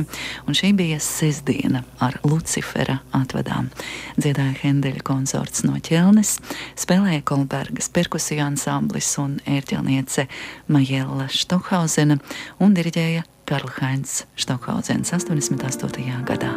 un 0.48 0.56
šī 0.56 0.72
bija 0.80 1.02
sestdiena 1.04 1.84
ar 2.00 2.16
Lucifera 2.24 3.02
atvadām. 3.12 3.68
Dziedāja 4.16 4.56
Hendeļa 4.64 5.04
konsorts 5.12 5.68
no 5.68 5.76
ķelnes, 5.76 6.38
spēlēja 6.80 7.28
Kolbergas 7.28 7.92
perkusiju 7.92 8.48
ansamblis 8.48 9.12
un 9.20 9.42
ērķelniece 9.44 10.30
Majela 10.72 11.28
Stokhauzena 11.28 12.22
un 12.64 12.80
diriģēja 12.80 13.28
Karl 13.44 13.76
Heinz 13.82 14.22
Stokhauzens 14.40 15.12
88. 15.20 16.22
gadā. 16.24 16.56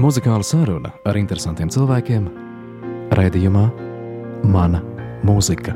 Muzikāla 0.00 0.40
saruna 0.40 0.88
ar 1.04 1.16
interesantiem 1.20 1.68
cilvēkiem- 1.68 2.28
raidījumā 3.18 3.64
Mana 4.48 4.78
mūzika. 5.20 5.74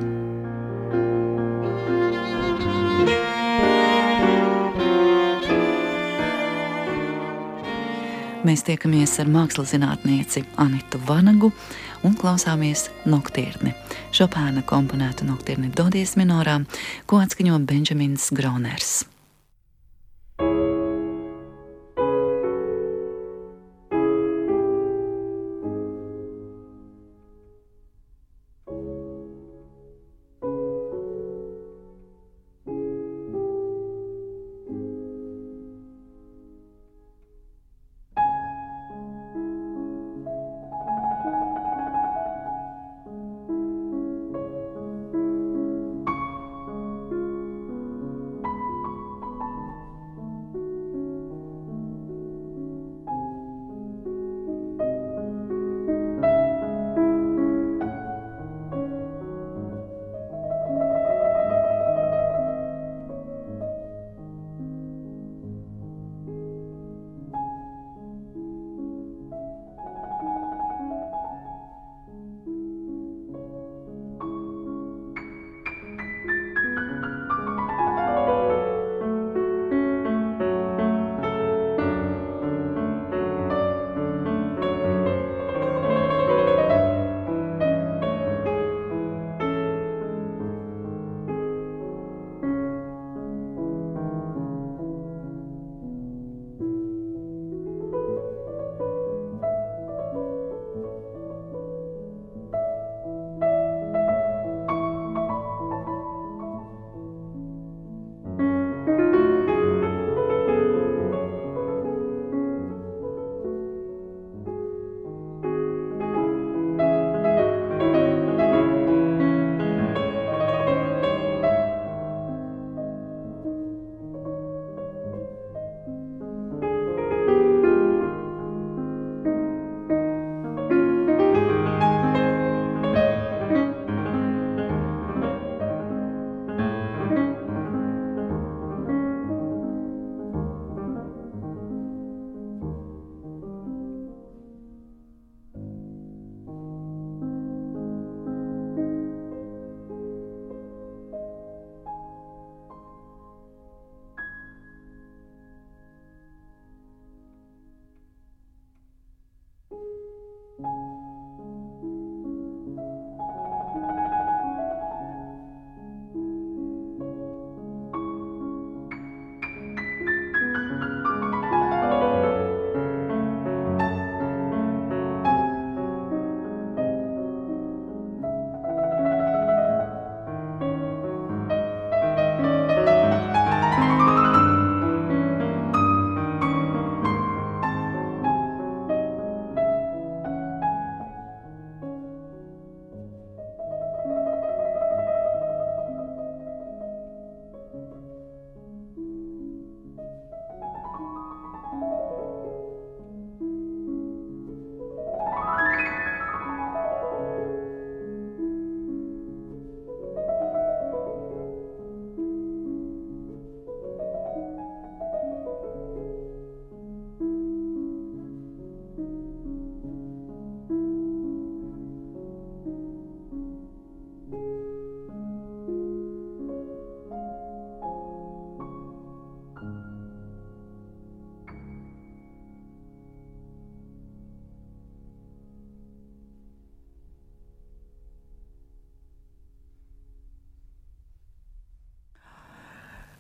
Mēs 8.47 8.63
tiekamies 8.65 9.19
ar 9.21 9.29
mākslas 9.29 9.75
zinātnieci 9.75 10.47
Anitu 10.57 11.01
Vanagu 11.07 11.51
un 12.03 12.15
klausāmies 12.17 12.87
noktirni. 13.05 13.75
Šopēna 14.13 14.63
komponētu 14.65 15.27
noktirni 15.29 15.69
Dodies 15.75 16.17
minorā, 16.17 16.65
ko 17.07 17.21
atskaņo 17.21 17.61
Benjamins 17.67 18.31
Groners. 18.33 19.05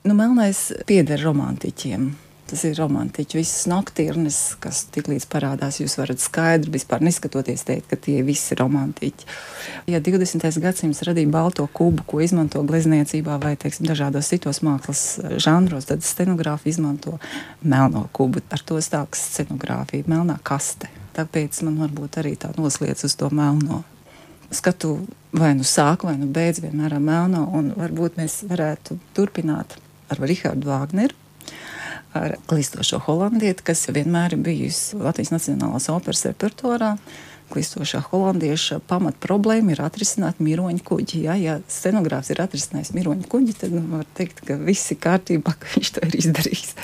Nu, 0.07 0.14
melnais 0.14 0.71
pieder 0.87 1.19
romantiķiem. 1.19 2.12
Tas 2.47 2.61
ir 2.62 2.77
romantiķi, 2.79 3.40
visas 3.40 3.64
noktīrnes, 3.66 4.37
kas 4.62 4.85
tiklīdz 4.95 5.25
parādās, 5.27 5.81
jūs 5.81 5.97
varat 5.99 6.21
skaidri, 6.23 6.71
vispār 6.77 7.03
neskatoties 7.03 7.64
teikt, 7.66 7.88
ka 7.90 7.97
tie 7.99 8.21
visi 8.23 8.53
ir 8.55 8.61
romantiķi. 8.62 9.27
Ja 9.90 9.99
20. 9.99 10.47
gadsimts 10.62 11.03
radīja 11.09 11.33
balto 11.35 11.66
kubu, 11.75 12.05
ko 12.07 12.21
izmanto 12.23 12.62
glezniecībā 12.62 13.40
vai, 13.42 13.57
teiksim, 13.59 13.88
dažādos 13.90 14.31
citos 14.31 14.62
mākslas 14.62 15.03
žanros, 15.42 15.88
tad 15.90 16.07
scenogrāfi 16.07 16.71
izmanto 16.71 17.16
melno 17.66 18.05
kubu. 18.14 18.45
Ar 18.55 18.62
to 18.62 18.79
stāks 18.79 19.25
scenogrāfija, 19.33 20.07
melnā 20.07 20.38
kaste. 20.47 20.87
Tāpēc 21.19 21.59
man 21.66 21.81
varbūt 21.83 22.21
arī 22.23 22.37
tā 22.38 22.53
noslēdz 22.55 23.09
uz 23.11 23.19
to 23.19 23.33
melno. 23.35 23.83
Skatu 24.55 25.01
vai 25.35 25.51
nu 25.59 25.66
sāk, 25.66 26.07
vai 26.07 26.14
nu 26.21 26.31
beidz 26.31 26.62
vienmēr 26.62 26.95
ar 26.95 27.03
melno, 27.03 27.42
un 27.59 27.73
varbūt 27.75 28.23
mēs 28.23 28.45
varētu 28.47 29.01
turpināt 29.19 29.81
ar 30.12 30.23
Rihardu 30.23 30.69
Vāgneru 30.71 31.23
ar 32.16 32.37
klistošo 32.49 33.01
holandieti, 33.07 33.64
kas 33.66 33.87
vienmēr 33.92 34.37
ir 34.37 34.45
bijusi 34.45 34.99
Latvijas 35.01 35.35
Nacionālās 35.35 35.90
operas 35.92 36.25
repertuārā. 36.29 36.97
Klistošā 37.47 38.01
holandieša 38.09 38.81
pamat 38.90 39.21
problēma 39.23 39.71
ir 39.71 39.81
atrisināt 39.85 40.40
miroņu 40.42 40.83
kuģi. 40.87 41.21
Ja, 41.29 41.37
ja 41.38 41.53
scenogrāfs 41.71 42.33
ir 42.35 42.40
atrisinājis 42.42 42.90
miroņu 42.97 43.29
kuģi, 43.31 43.55
tad 43.61 43.77
nu, 43.77 43.85
var 43.92 44.09
teikt, 44.19 44.40
ka 44.49 44.57
viss 44.59 44.90
ir 44.90 44.99
kārtībā, 45.05 45.55
ka 45.61 45.71
viņš 45.77 45.92
to 45.95 46.03
ir 46.09 46.16
izdarījis. 46.25 46.75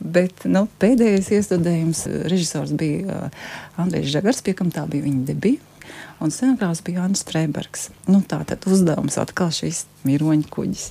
Bet 0.00 0.46
nu, 0.48 0.64
pēdējais 0.80 1.28
iestudējums 1.36 2.06
režisors 2.32 2.72
bija 2.78 3.26
uh, 3.26 3.44
Andrejs 3.84 4.14
Žagars, 4.14 4.40
pie 4.46 4.56
kam 4.56 4.72
tā 4.72 4.86
bija 4.88 5.04
viņa 5.04 5.28
debija. 5.28 5.68
Un 6.24 6.32
scenogrāfs 6.32 6.80
bija 6.86 7.02
Jānis 7.02 7.26
Streibergs. 7.26 7.90
Nu, 8.06 8.22
tā 8.24 8.40
tad 8.48 8.64
uzdevums 8.70 9.18
atkal 9.20 9.52
šīs 9.52 9.84
miroņu 10.08 10.48
kuģis. 10.54 10.88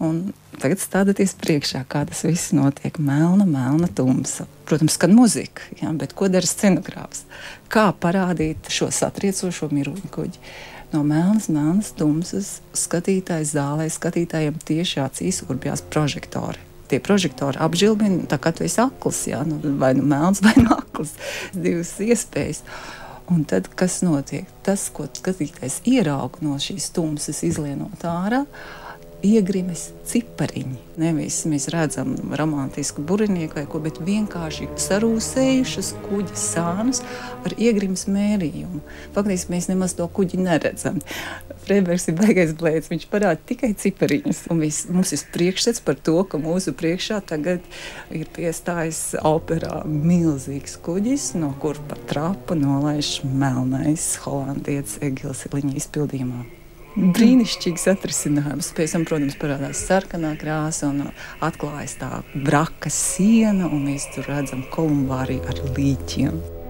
Un 0.00 0.32
tagad 0.62 0.80
stādieties 0.80 1.34
priekšā, 1.40 1.82
kā 1.90 2.04
tas 2.08 2.22
viss 2.24 2.52
notiek. 2.56 2.96
Melna, 3.02 3.44
melna, 3.48 3.88
tumsa. 3.92 4.46
Protams, 4.68 4.96
kad 4.96 5.12
muzika, 5.12 5.66
ja, 5.82 5.92
bet 5.92 6.14
ko 6.16 6.30
dara 6.32 6.48
scenogrāfs? 6.48 7.26
Kā 7.72 7.90
parādīt 7.92 8.70
šo 8.72 8.88
satriecošo 8.94 9.68
miruņu 9.72 10.12
kuģi? 10.14 10.40
No 10.92 11.00
melnas, 11.08 11.48
melnas, 11.48 11.92
tumsas 11.96 12.58
skatītājas 12.76 13.54
zālē, 13.56 13.86
skatītājiem 13.88 14.58
tieši 14.60 15.00
acīs 15.00 15.40
urbjās 15.46 15.84
prožektori. 15.92 16.60
Tie 16.92 16.98
prožektori 17.00 17.56
apžilbina, 17.64 18.26
tā 18.28 18.36
kā 18.36 18.52
tu 18.52 18.66
esi 18.66 18.82
akls, 18.82 19.22
ja, 19.30 19.40
nu, 19.48 19.56
vai 19.80 19.94
nu 19.96 20.04
melns, 20.04 20.42
vai 20.44 20.52
nu 20.60 20.74
akls. 20.76 21.14
Divas 21.56 21.94
iespējas. 21.96 22.60
Un 23.32 23.46
tad, 23.48 23.70
kas 23.78 24.02
notiek? 24.04 24.48
Tas, 24.66 24.90
ko 24.92 25.06
skatītājs 25.08 25.80
ierauga 25.88 26.42
no 26.44 26.58
šīs 26.60 26.90
tumsas, 26.92 27.40
izlienot 27.46 28.04
ārā, 28.04 28.42
iegrimes 29.22 29.88
cipariņi. 30.08 30.78
Nevis 31.00 31.42
mēs 31.48 31.68
redzam 31.72 32.14
romantisku 32.36 33.00
burbuļsāņu 33.06 33.48
vai 33.54 33.64
ko, 33.70 33.80
bet 33.82 34.00
vienkārši 34.02 34.68
sarūsējušas 34.80 35.92
kuģa 36.06 36.38
sānus 36.38 37.02
ar 37.46 37.54
iegrimes 37.56 38.06
mērījumu. 38.10 38.82
Faktiski 39.14 39.54
mēs 39.54 39.68
nemaz 39.70 39.94
to 39.98 40.06
kuģi 40.08 40.40
neredzam. 40.42 41.00
Freibergs 41.62 42.08
ir 42.10 42.16
baigais 42.18 42.54
blēds, 42.58 42.90
viņš 42.90 43.06
parāda 43.12 43.38
tikai 43.46 43.72
cipariņus. 43.78 44.44
Vis, 44.62 44.80
mums 44.90 45.14
ir 45.14 45.26
priekšstats 45.34 45.82
par 45.86 45.98
to, 45.98 46.16
ka 46.26 46.40
mūsu 46.42 46.74
priekšā 46.76 47.20
tagad 47.28 47.66
ir 48.10 48.26
piestājis 48.34 49.18
operā 49.22 49.82
milzīgs 49.86 50.78
kuģis, 50.82 51.32
no 51.38 51.52
kur 51.62 51.78
pa 51.88 52.00
trapu 52.10 52.58
nolaiž 52.58 53.20
melnais 53.28 54.16
holandietis 54.26 54.98
Egils 55.04 55.46
Liņa 55.52 55.78
izpildījumā 55.78 56.61
brīnišķīgs 56.96 57.86
atrisinājums. 57.94 58.72
Pēc 58.76 58.96
tam, 58.96 59.06
protams, 59.08 59.36
parādās 59.40 59.84
sarkanā 59.88 60.34
krāsa 60.40 60.90
un 60.92 61.06
atklājas 61.44 61.96
tā 62.00 62.10
braka 62.34 62.92
siena, 62.92 63.70
un 63.70 63.86
mēs 63.88 64.10
tur 64.14 64.28
redzam 64.30 64.66
kolumbāriju 64.74 65.46
ar 65.48 65.62
līķiem. 65.76 66.61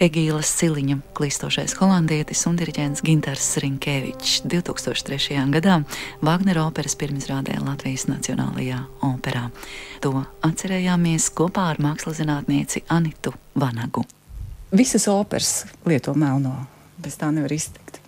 Egīlas 0.00 0.48
Siliņa, 0.56 0.94
klīstošais 1.12 1.74
holandietis 1.76 2.46
un 2.48 2.54
diriģents 2.56 3.02
Ginters 3.04 3.50
Rinkevičs 3.60 4.38
2003. 4.48 5.42
gadā 5.52 5.74
Vāgnera 6.24 6.62
operas 6.64 6.94
pirmizrādē 6.96 7.58
Latvijas 7.60 8.06
Nacionālajā 8.08 8.78
operā. 9.04 9.50
To 10.00 10.22
atcerējāmies 10.46 11.26
kopā 11.36 11.66
ar 11.74 11.82
mākslinieci 11.84 12.86
Anitu 12.88 13.34
Vanagu. 13.60 14.06
Visas 14.72 15.04
operas 15.12 15.66
lieto 15.84 16.14
melno, 16.16 16.54
bez 16.96 17.20
tā 17.20 17.28
nevar 17.28 17.52
izteikt. 17.52 17.98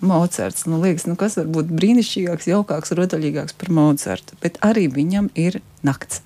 Mocards, 0.00 0.64
nu, 0.64 0.78
liekas, 0.80 1.04
nu, 1.10 1.18
kas 1.20 1.36
var 1.36 1.50
būt 1.52 1.68
brīnišķīgāks, 1.76 2.48
jaukāks, 2.54 2.94
rotaļīgāks 2.96 3.58
par 3.60 3.72
Mocardu, 3.72 4.40
bet 4.40 4.56
arī 4.64 4.86
viņam 4.92 5.28
ir 5.36 5.60
nakts. 5.84 6.24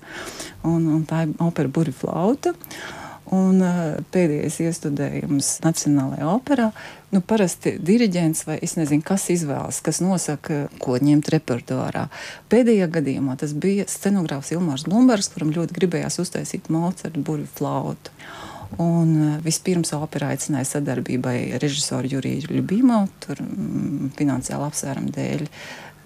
Un, 0.63 0.87
un 0.87 1.03
tā 1.07 1.25
ir 1.27 1.35
opera 1.43 1.67
burbuļflauta. 1.67 2.55
Un 3.35 3.61
pēdējais 4.09 4.55
iestudējums 4.65 5.49
Nacionālajā 5.61 6.29
operā. 6.31 6.69
Nu, 7.13 7.21
parasti 7.25 7.75
diriģents 7.81 8.43
vai 8.47 8.57
es 8.65 8.75
nezinu, 8.77 9.05
kas 9.05 9.27
izvēlas, 9.33 9.81
kas 9.85 10.01
nosaka, 10.01 10.63
ko 10.81 10.97
ņemt 10.97 11.29
repertuārā. 11.33 12.07
Pēdējā 12.49 12.89
gadījumā 12.93 13.37
tas 13.41 13.53
bija 13.53 13.85
scenogrāfs 13.89 14.53
Ilmārs 14.55 14.87
Blumbergs, 14.89 15.29
kuram 15.33 15.53
ļoti 15.53 15.77
gribējās 15.77 16.19
uztaisīt 16.25 16.71
Mocarta 16.73 17.21
burbuļu 17.21 17.49
flautu. 17.57 18.13
Un 18.77 19.41
vispirms 19.41 19.95
opera 19.97 20.29
aicināja 20.33 20.67
sadarbībai 20.75 21.57
režisoru 21.61 22.09
Juriju 22.11 22.53
Ljubīmo, 22.53 23.01
tur 23.23 23.41
mm, 23.41 24.11
finansiāla 24.17 24.69
apsvēruma 24.69 25.09
dēļ 25.15 25.47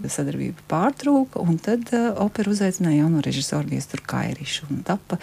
sadarbība 0.09 0.63
pārtrūka, 0.71 1.43
un 1.43 1.59
tad 1.63 1.91
uh, 1.93 2.09
opera 2.23 2.51
uzaicināja 2.51 3.03
jauno 3.03 3.21
režisoru 3.23 3.69
Viesturu 3.71 4.03
Kairišu 4.07 4.71
un 4.71 4.81
tapa 4.87 5.19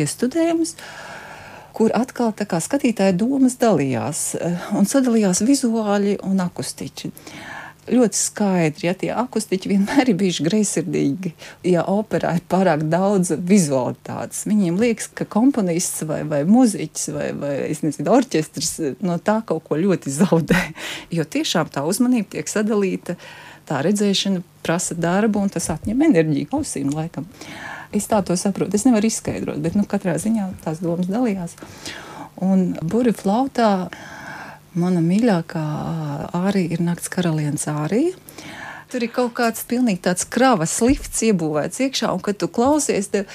iestudējums. 0.00 0.74
Uh, 0.78 1.14
kur 1.74 1.94
atkal 1.94 2.32
skatītāja 2.62 3.16
domas 3.18 3.58
dalījās 3.60 4.22
eh, 4.38 4.70
un 4.78 4.86
sadalījās 4.88 5.42
vizuāli 5.46 6.16
un 6.22 6.40
akustiski 6.44 7.10
ļoti 7.84 8.16
skaidri, 8.16 8.86
ja 8.86 8.94
tie 8.96 9.10
akustiķi 9.12 9.68
vienmēr 9.68 10.08
ir 10.08 10.16
bijuši 10.16 10.44
greizsirdīgi. 10.46 11.34
Ja 11.68 11.82
operā 11.92 12.30
ir 12.38 12.46
pārāk 12.48 12.86
daudz 12.88 13.34
vizualitātes, 13.36 14.46
viņiem 14.48 14.78
liekas, 14.80 15.10
ka 15.12 15.26
komponists 15.28 16.00
vai, 16.08 16.22
vai 16.24 16.46
muzeķis 16.48 17.10
vai, 17.12 17.26
vai 17.36 17.52
nezinu, 17.68 18.08
orķestris 18.14 18.72
no 19.04 19.18
tā 19.20 19.42
kaut 19.44 19.66
ko 19.68 19.76
ļoti 19.76 20.14
zaudē. 20.16 20.62
Jo 21.12 21.28
tiešām 21.28 21.68
tā 21.74 21.84
uzmanība 21.84 22.38
tiek 22.38 22.48
sadalīta, 22.48 23.18
tā 23.68 23.84
redzēšana 23.84 24.40
prasa 24.64 24.96
darbu 24.96 25.44
un 25.44 25.52
tas 25.52 25.68
atņem 25.76 26.08
enerģiju 26.08 26.56
ausīm 26.56 26.88
laikam. 26.96 27.28
Es 27.92 28.08
tā 28.10 28.22
to 28.26 28.36
saprotu. 28.38 28.76
Es 28.76 28.86
nevaru 28.86 29.10
izskaidrot, 29.10 29.60
bet 29.62 29.76
nu, 29.78 29.84
katrā 29.88 30.16
ziņā 30.20 30.48
tās 30.64 30.80
domas 30.84 31.10
dalījās. 31.10 31.56
Un 32.42 32.72
burbuļu 32.80 33.14
flautā 33.18 33.70
mana 34.74 35.02
mīļākā 35.04 35.64
arī 36.34 36.66
ir 36.74 36.82
nakts 36.82 37.10
karalienes 37.12 37.68
ārija. 37.70 38.16
Tur 38.90 39.02
ir 39.06 39.10
kaut 39.14 39.32
kāds 39.38 39.64
pilnīgi 39.66 40.04
tāds 40.06 40.26
kravas 40.30 40.74
lifts 40.84 41.22
iebūvēts 41.26 41.80
iekšā, 41.86 42.12
un 42.14 42.20
kad 42.22 42.38
tu 42.38 42.46
klausies, 42.50 43.08
tev 43.10 43.30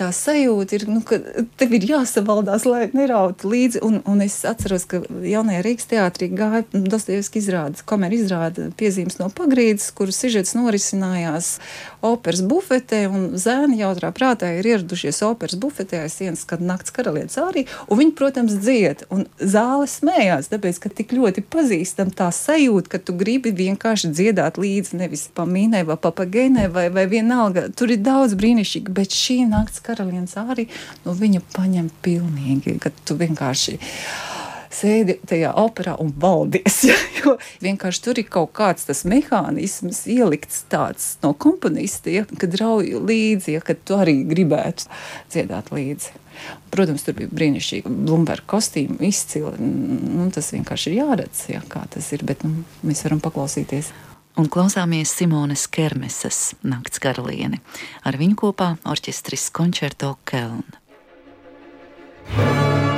tā 0.00 0.08
sajūta 0.16 0.78
ir, 0.78 0.86
nu, 0.88 1.02
ka 1.04 1.18
tev 1.60 1.74
ir 1.76 1.86
jāsavaldās, 1.90 2.64
lai 2.68 2.88
nerautu 2.96 3.50
līdzi. 3.52 3.82
Un, 3.84 4.00
un 4.08 4.24
es 4.24 4.40
atceros, 4.48 4.86
ka 4.88 5.02
jaunajā 5.04 5.64
Rīgas 5.66 5.90
teātrī 5.90 6.30
gāja 6.32 6.64
Dostojevski 6.72 7.42
izrādes, 7.42 7.84
kamera 7.86 8.16
izrāda 8.16 8.70
piezīmes 8.80 9.20
no 9.20 9.28
pagrīdes, 9.34 9.90
kuras 9.96 10.20
sižets 10.22 10.56
norisinājās 10.56 11.58
operas 12.06 12.40
bufetē, 12.46 13.02
un 13.12 13.36
zēni 13.40 13.80
jautrā 13.82 14.12
prātā 14.16 14.54
ir 14.56 14.68
ieradušies 14.72 15.20
operas 15.26 15.58
bufetē 15.60 16.04
aiz 16.06 16.16
sienas, 16.16 16.46
kad 16.48 16.62
nakts 16.64 16.94
karalietis 16.96 17.36
arī, 17.40 17.66
un 17.88 18.00
viņi, 18.00 18.14
protams, 18.16 18.56
dzied, 18.62 19.04
un 19.12 19.26
zāle 19.36 19.88
smējās, 19.90 20.48
tāpēc, 20.52 20.80
ka 20.80 20.92
tik 21.00 21.12
ļoti 21.16 21.44
pazīstam 21.52 22.12
tā 22.16 22.30
sajūta, 22.34 22.94
ka 22.94 23.02
tu 23.04 23.16
gribi 23.20 23.52
vienkārši 23.56 24.12
dziedāt 24.14 24.60
līdzi, 24.60 24.96
nevis 25.02 25.26
pa 25.34 25.44
mīnai 25.48 25.84
vai 25.88 25.98
papagēnai 26.00 26.68
vai, 26.72 26.88
vai 26.94 27.06
vienalga. 27.10 27.68
Tur 27.76 27.92
ir 27.92 28.00
daudz 28.04 28.36
brīnišķīgi, 28.40 28.96
bet 28.96 29.16
šī 29.16 29.42
nakts 29.50 29.82
karalienes 29.90 30.38
arī, 30.38 30.70
nu, 31.04 31.14
viņa 31.18 31.44
paņem 31.52 31.90
pilnīgi, 32.04 32.78
ka 32.82 32.94
tu 33.04 33.18
vienkārši 33.20 33.78
sēdi 34.70 35.16
tajā 35.26 35.50
operā 35.58 35.96
un 36.00 36.12
valdies. 36.22 36.80
Ja, 36.86 36.96
jo 37.20 37.36
vienkārši 37.64 38.02
tur 38.04 38.20
ir 38.22 38.28
kaut 38.30 38.52
kāds 38.56 38.86
tas 38.88 39.02
mehānisms 39.08 40.04
ielikts 40.10 40.64
tāds 40.70 41.12
no 41.24 41.32
komponista, 41.34 42.12
ja, 42.12 42.26
kad 42.40 42.54
rauj 42.60 42.94
līdzi, 42.98 43.56
ja, 43.58 43.64
kad 43.64 43.82
tu 43.86 43.98
arī 43.98 44.20
gribētu 44.30 44.88
dziedāt 45.32 45.72
līdzi. 45.74 46.18
Protams, 46.72 47.02
tur 47.04 47.18
bija 47.18 47.28
brīnišķīgi 47.34 47.90
Blūmberga 47.90 48.46
kostīmi, 48.48 49.00
izcili. 49.10 49.50
Nu, 49.60 50.30
tas 50.32 50.52
vienkārši 50.54 50.92
ir 50.92 51.00
jāredz, 51.02 51.42
ja, 51.50 51.60
kā 51.68 51.82
tas 51.92 52.06
ir, 52.16 52.24
bet 52.24 52.46
nu, 52.46 52.62
mēs 52.86 53.02
varam 53.04 53.20
paklausīties 53.20 53.90
un 54.38 54.50
klausāmies 54.52 55.14
Simones 55.16 55.66
Kermeses 55.72 56.54
nakts 56.62 57.02
karalieni. 57.02 57.62
Ar 58.04 58.20
viņu 58.20 58.38
kopā 58.44 58.74
orķestris 58.84 59.48
Koncerto 59.54 60.18
Keln. 60.28 60.66
So 62.30 62.89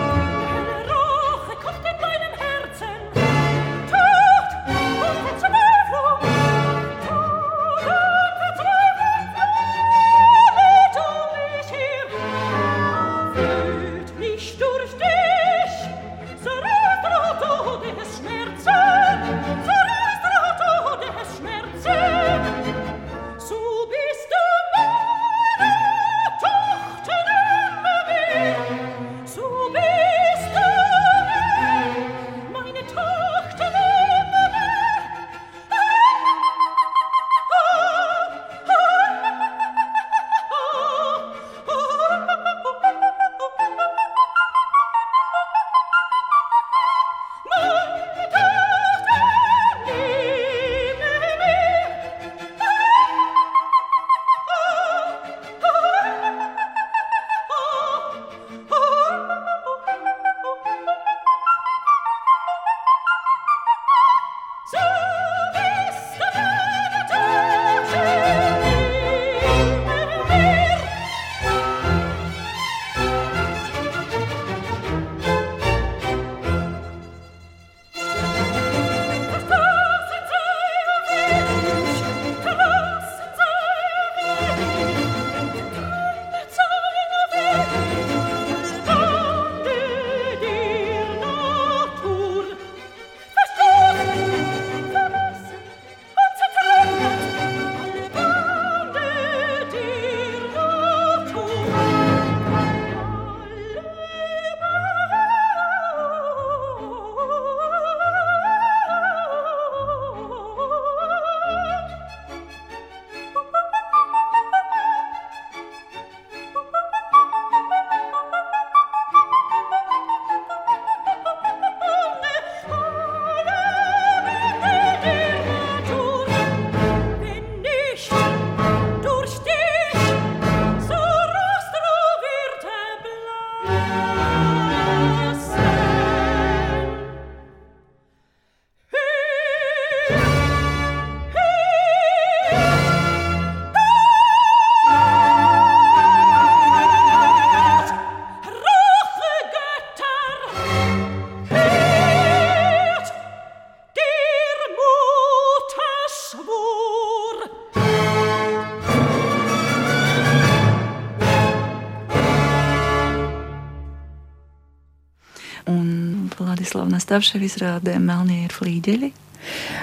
Izrādē 167.20 167.98
Melnie 168.00 168.44
ir 168.46 168.54
flīģeļi. 168.56 169.12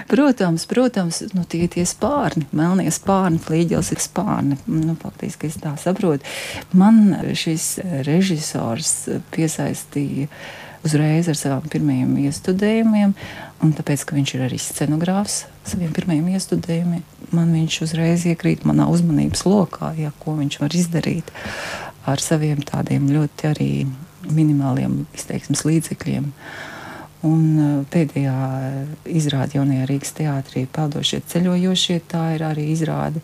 Protams, 0.07 0.63
protams 0.65 1.19
nu, 1.36 1.43
tie 1.43 1.65
ir 1.65 1.73
tie 1.73 1.84
spārni, 1.88 2.45
melnie 2.55 2.88
spārni, 2.95 3.41
flīģels 3.43 3.91
ir 3.91 3.99
spārni. 3.99 4.57
Nu, 4.71 4.95
faktiski 4.99 5.49
es 5.51 5.59
tā 5.59 5.73
saprotu. 5.82 6.23
Man 6.71 7.11
šis 7.36 7.73
režisors 8.07 8.93
piesaistīja 9.36 10.30
uzreiz 10.88 11.27
ar 11.27 11.36
saviem 11.36 11.67
pirmajiem 11.71 12.15
iestudējumiem, 12.23 13.13
un 13.65 13.73
tāpēc, 13.75 14.05
ka 14.07 14.15
viņš 14.15 14.36
ir 14.38 14.45
arī 14.47 14.59
scenogrāfs 14.63 15.41
saviem 15.67 15.91
pirmajiem 15.95 16.32
iestudējumiem, 16.38 17.03
man 17.36 17.51
viņš 17.53 17.82
uzreiz 17.84 18.23
iekrīt 18.32 18.63
manā 18.67 18.88
uzmanības 18.91 19.43
lokā, 19.43 19.91
ja, 19.99 20.13
ko 20.23 20.38
viņš 20.39 20.59
var 20.63 20.77
izdarīt 20.80 21.34
ar 22.07 22.23
saviem 22.23 22.63
tādiem 22.63 23.11
ļoti 23.11 23.49
arī 23.51 23.71
minimāliem 24.30 25.03
izteiksmes 25.17 25.65
līdzekļiem. 25.67 26.32
Un 27.28 27.41
uh, 27.59 27.72
pēdējā 27.91 28.36
izrāde 29.11 29.57
jaunajā 29.57 29.88
Rīgas 29.89 30.13
teātrī 30.15 30.63
peldošie 30.72 31.20
ceļojošie, 31.28 31.97
tā 32.07 32.30
ir 32.38 32.45
arī 32.47 32.70
izrāde 32.72 33.20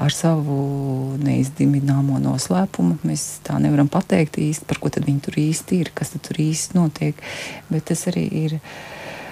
ar 0.00 0.14
savu 0.14 1.16
neizdimināmo 1.20 2.18
noslēpumu. 2.24 2.98
Mēs 3.06 3.26
tā 3.46 3.60
nevaram 3.62 3.90
pateikt 3.92 4.40
īsti, 4.40 4.66
par 4.66 4.80
ko 4.82 4.90
tad 4.90 5.06
viņi 5.06 5.22
tur 5.26 5.36
īsti 5.42 5.82
ir, 5.84 5.92
kas 5.94 6.14
tur 6.16 6.40
īsti 6.42 6.78
notiek, 6.78 7.20
bet 7.70 7.86
tas 7.92 8.06
arī 8.10 8.24
ir 8.46 8.56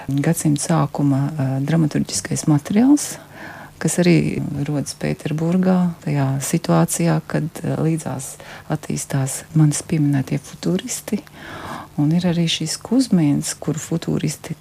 gadsimta 0.09 0.68
sākuma 0.70 1.24
uh, 1.28 1.57
dramaturgiskais 1.64 2.46
materiāls, 2.49 3.16
kas 3.82 3.99
arī 4.03 4.38
rodas 4.68 4.94
Pēterburgā, 5.01 5.78
tajā 6.05 6.28
situācijā, 6.44 7.18
kad 7.26 7.49
uh, 7.64 7.74
līdzās 7.82 8.36
attīstās 8.70 9.42
manis 9.59 9.82
pieminētie 9.88 10.38
futuristi. 10.38 11.24
Un 11.99 12.12
ir 12.14 12.28
arī 12.30 12.46
šis 12.51 12.76
Kusmēns, 12.86 13.57
kuru 13.59 13.80
futūristi. 13.82 14.55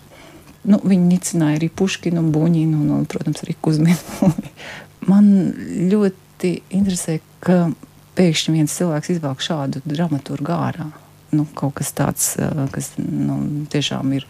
Nu, 0.67 0.79
nicināja 0.83 1.59
arī 1.59 1.69
Puškinu, 1.69 2.19
un 2.23 2.31
Buņinu, 2.33 2.79
un, 2.81 2.93
un, 2.97 3.03
protams, 3.09 3.43
arī 3.45 3.53
Kusmēnu. 3.61 4.31
Man 5.09 5.27
ļoti 5.91 6.55
interesē, 6.75 7.19
ka 7.45 7.67
pēkšņi 8.17 8.55
viens 8.55 8.73
cilvēks 8.73 9.13
izvelk 9.13 9.43
šādu 9.45 9.83
dramaturgu 9.85 10.55
ārā. 10.55 10.89
Nu, 11.35 11.45
kaut 11.59 11.77
kas 11.77 11.91
tāds, 11.93 12.33
kas 12.73 12.93
nu, 12.97 13.37
tiešām 13.71 14.15
ir 14.17 14.25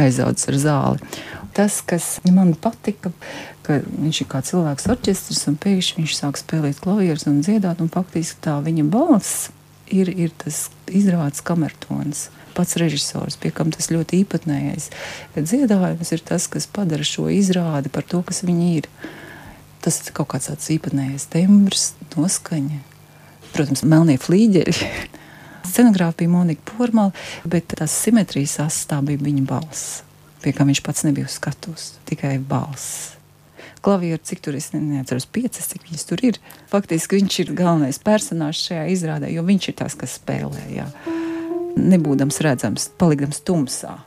aizaudzis 0.00 0.48
ar 0.48 0.58
zāli. 0.62 1.10
Tas, 1.54 1.80
kas 1.86 2.06
man 2.30 2.54
patika, 2.58 3.12
ka 3.66 3.80
viņš 3.84 4.22
ir 4.22 4.30
kā 4.30 4.40
cilvēks 4.46 4.88
orķestris, 4.94 5.42
un 5.50 5.58
pēkšņi 5.60 6.00
viņš 6.00 6.16
sāk 6.16 6.40
spēlēt 6.40 6.80
klavierus 6.82 7.26
un 7.30 7.42
dziedāt, 7.44 7.82
un 7.82 7.92
faktiski 7.92 8.40
tā 8.46 8.56
viņa 8.64 8.86
balss 8.90 9.50
ir, 9.92 10.10
ir 10.10 10.32
tas 10.40 10.68
izrādes 10.88 11.42
kamertons. 11.44 12.28
Pats 12.54 12.76
režisors, 12.78 13.36
pie 13.40 13.50
kam 13.50 13.72
tas 13.74 13.90
ļoti 13.90 14.20
īpatnējais 14.22 14.90
dziedājums, 15.34 16.12
ir 16.14 16.22
tas, 16.22 16.46
kas 16.46 16.68
padara 16.70 17.02
šo 17.06 17.26
izrādi 17.32 17.90
par 17.90 18.06
to, 18.06 18.22
kas 18.26 18.44
viņi 18.46 18.68
ir. 18.78 18.88
Tas 19.82 19.98
ir 20.04 20.14
kaut 20.16 20.30
kāds 20.32 20.48
tāds 20.52 20.70
īpatnējais 20.70 21.26
tembrs, 21.32 21.88
noskaņa. 22.14 22.78
Protams, 23.56 23.82
melnie 23.86 24.16
flīģeļi. 24.22 24.76
Scenogrāfija 25.70 26.30
Monika 26.30 26.62
Pormala, 26.70 27.10
bet 27.48 27.74
tās 27.74 27.96
simetrijas 28.04 28.60
asistā 28.62 29.00
bija 29.02 29.24
viņa 29.24 29.44
balss, 29.48 30.02
pie 30.44 30.54
kā 30.54 30.68
viņš 30.68 30.84
pats 30.86 31.06
nebija 31.08 31.26
uz 31.26 31.40
skatuves, 31.40 31.90
tikai 32.06 32.36
balss 32.38 33.14
klavieru, 33.84 34.22
cik 34.24 34.40
tur 34.44 34.56
es 34.58 34.70
neatceros, 34.74 35.26
piecas, 35.28 35.68
cik 35.72 35.84
viņas 35.88 36.08
tur 36.08 36.24
ir. 36.24 36.40
Faktiski 36.72 37.20
viņš 37.20 37.38
ir 37.44 37.52
galvenais 37.58 38.00
personāžs 38.02 38.64
šajā 38.70 38.88
izrādē, 38.94 39.30
jo 39.34 39.44
viņš 39.46 39.70
ir 39.70 39.78
tas, 39.82 39.98
kas 39.98 40.16
spēlē. 40.20 40.64
Jā. 40.72 40.88
Nebūdams 41.74 42.40
redzams, 42.44 42.88
palikdams 43.00 43.42
tumsā. 43.44 43.98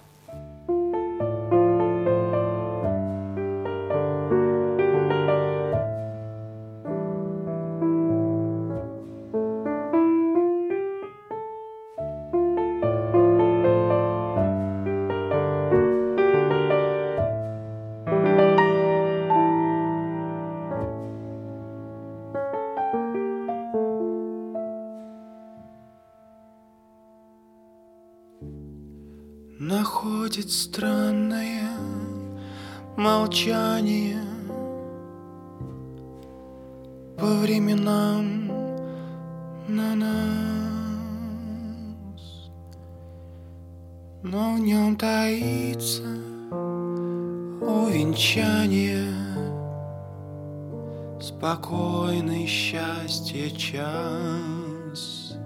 Спокойный 51.48 52.46
счастье 52.46 53.50
час. 53.52 55.38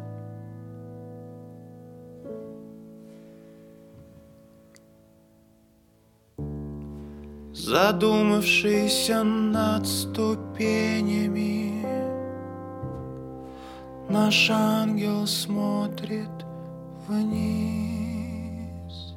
Задумавшийся 7.53 9.23
над 9.23 9.85
ступенями 9.85 11.85
Наш 14.09 14.49
ангел 14.49 15.27
смотрит 15.27 16.31
вниз. 17.07 19.13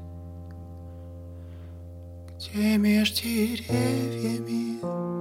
Где 2.36 2.76
меж 2.76 3.12
деревьями 3.12 5.13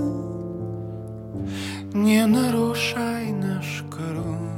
не 1.94 2.26
нарушай 2.26 3.32
круг. 3.90 4.54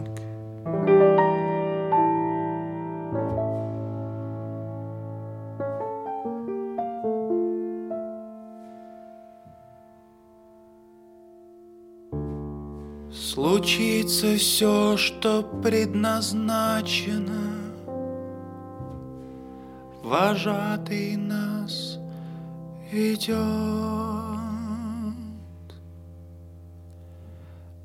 Случится 13.13 14.37
все, 14.37 14.97
что 14.97 15.43
предназначено, 15.63 17.57
Вожатый 20.03 21.17
нас 21.17 21.99
ведет. 22.91 24.16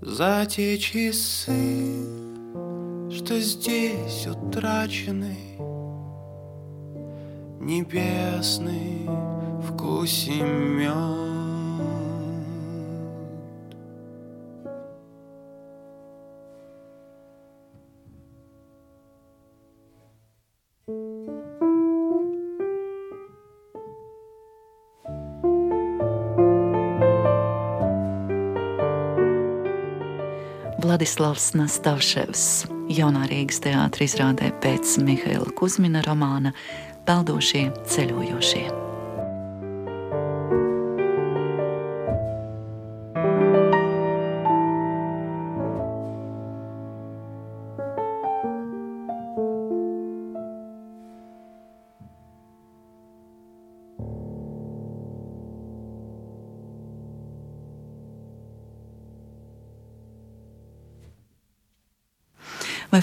За 0.01 0.47
те 0.47 0.79
часы, 0.79 2.07
что 3.11 3.39
здесь 3.39 4.25
утрачены, 4.25 5.37
Небесный 7.59 9.07
вкусе 9.61 10.41
мед. 10.41 10.91
Vladislavs 31.01 31.55
Nastavševs 31.57 32.41
jaunā 32.93 33.23
Rīgas 33.31 33.57
teātra 33.63 34.05
izrādē 34.05 34.51
pēc 34.61 34.99
Mihaila 35.01 35.49
Kuzmina 35.57 36.05
romāna 36.05 36.53
Peldošie 37.09 37.71
ceļojošie. 37.89 38.90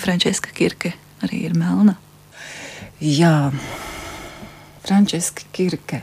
Frančiska 0.08 0.48
Kirke 0.56 0.94
arī 1.20 1.42
ir 1.50 1.52
melna? 1.52 1.92
Jā, 2.96 3.50
Frančiska 4.80 5.44
Kirke. 5.52 5.98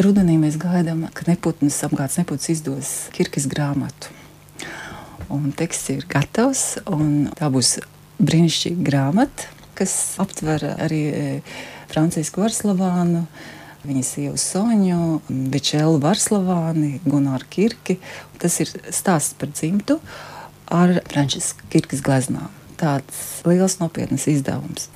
Rudenī 0.00 0.38
mēs 0.40 0.56
gaidām, 0.56 1.02
ka 1.12 1.26
neputnas 1.28 1.76
apgādes 1.84 2.16
neputns 2.16 2.48
izdos 2.48 2.94
Kirkes 3.12 3.44
grāmatu. 3.44 4.08
Un 5.28 5.52
teksts 5.52 5.92
ir 5.92 6.08
gatavs, 6.08 6.64
un 6.88 7.28
tā 7.36 7.52
būs 7.52 7.74
brīnišķīga 8.24 8.88
grāmata, 8.88 9.52
kas 9.76 10.16
aptver 10.24 10.64
arī 10.78 11.04
e, 11.12 11.28
Francisku 11.92 12.40
Varslavānu, 12.40 13.26
viņas 13.84 14.16
sievu 14.16 14.40
Soņu, 14.40 15.04
Vičēlu 15.28 16.00
Varslavāni, 16.00 17.02
Gunāru 17.04 17.52
Kirki. 17.52 18.00
Tas 18.40 18.62
ir 18.64 18.72
stāsts 18.88 19.36
par 19.36 19.52
dzimtu 19.52 20.00
ar 20.70 21.00
Frančisku 21.10 21.66
Kirkas 21.72 22.02
gleznām. 22.06 22.48
Tāds 22.80 23.42
liels 23.44 23.76
nopietns 23.80 24.26
izdevums. 24.30 24.88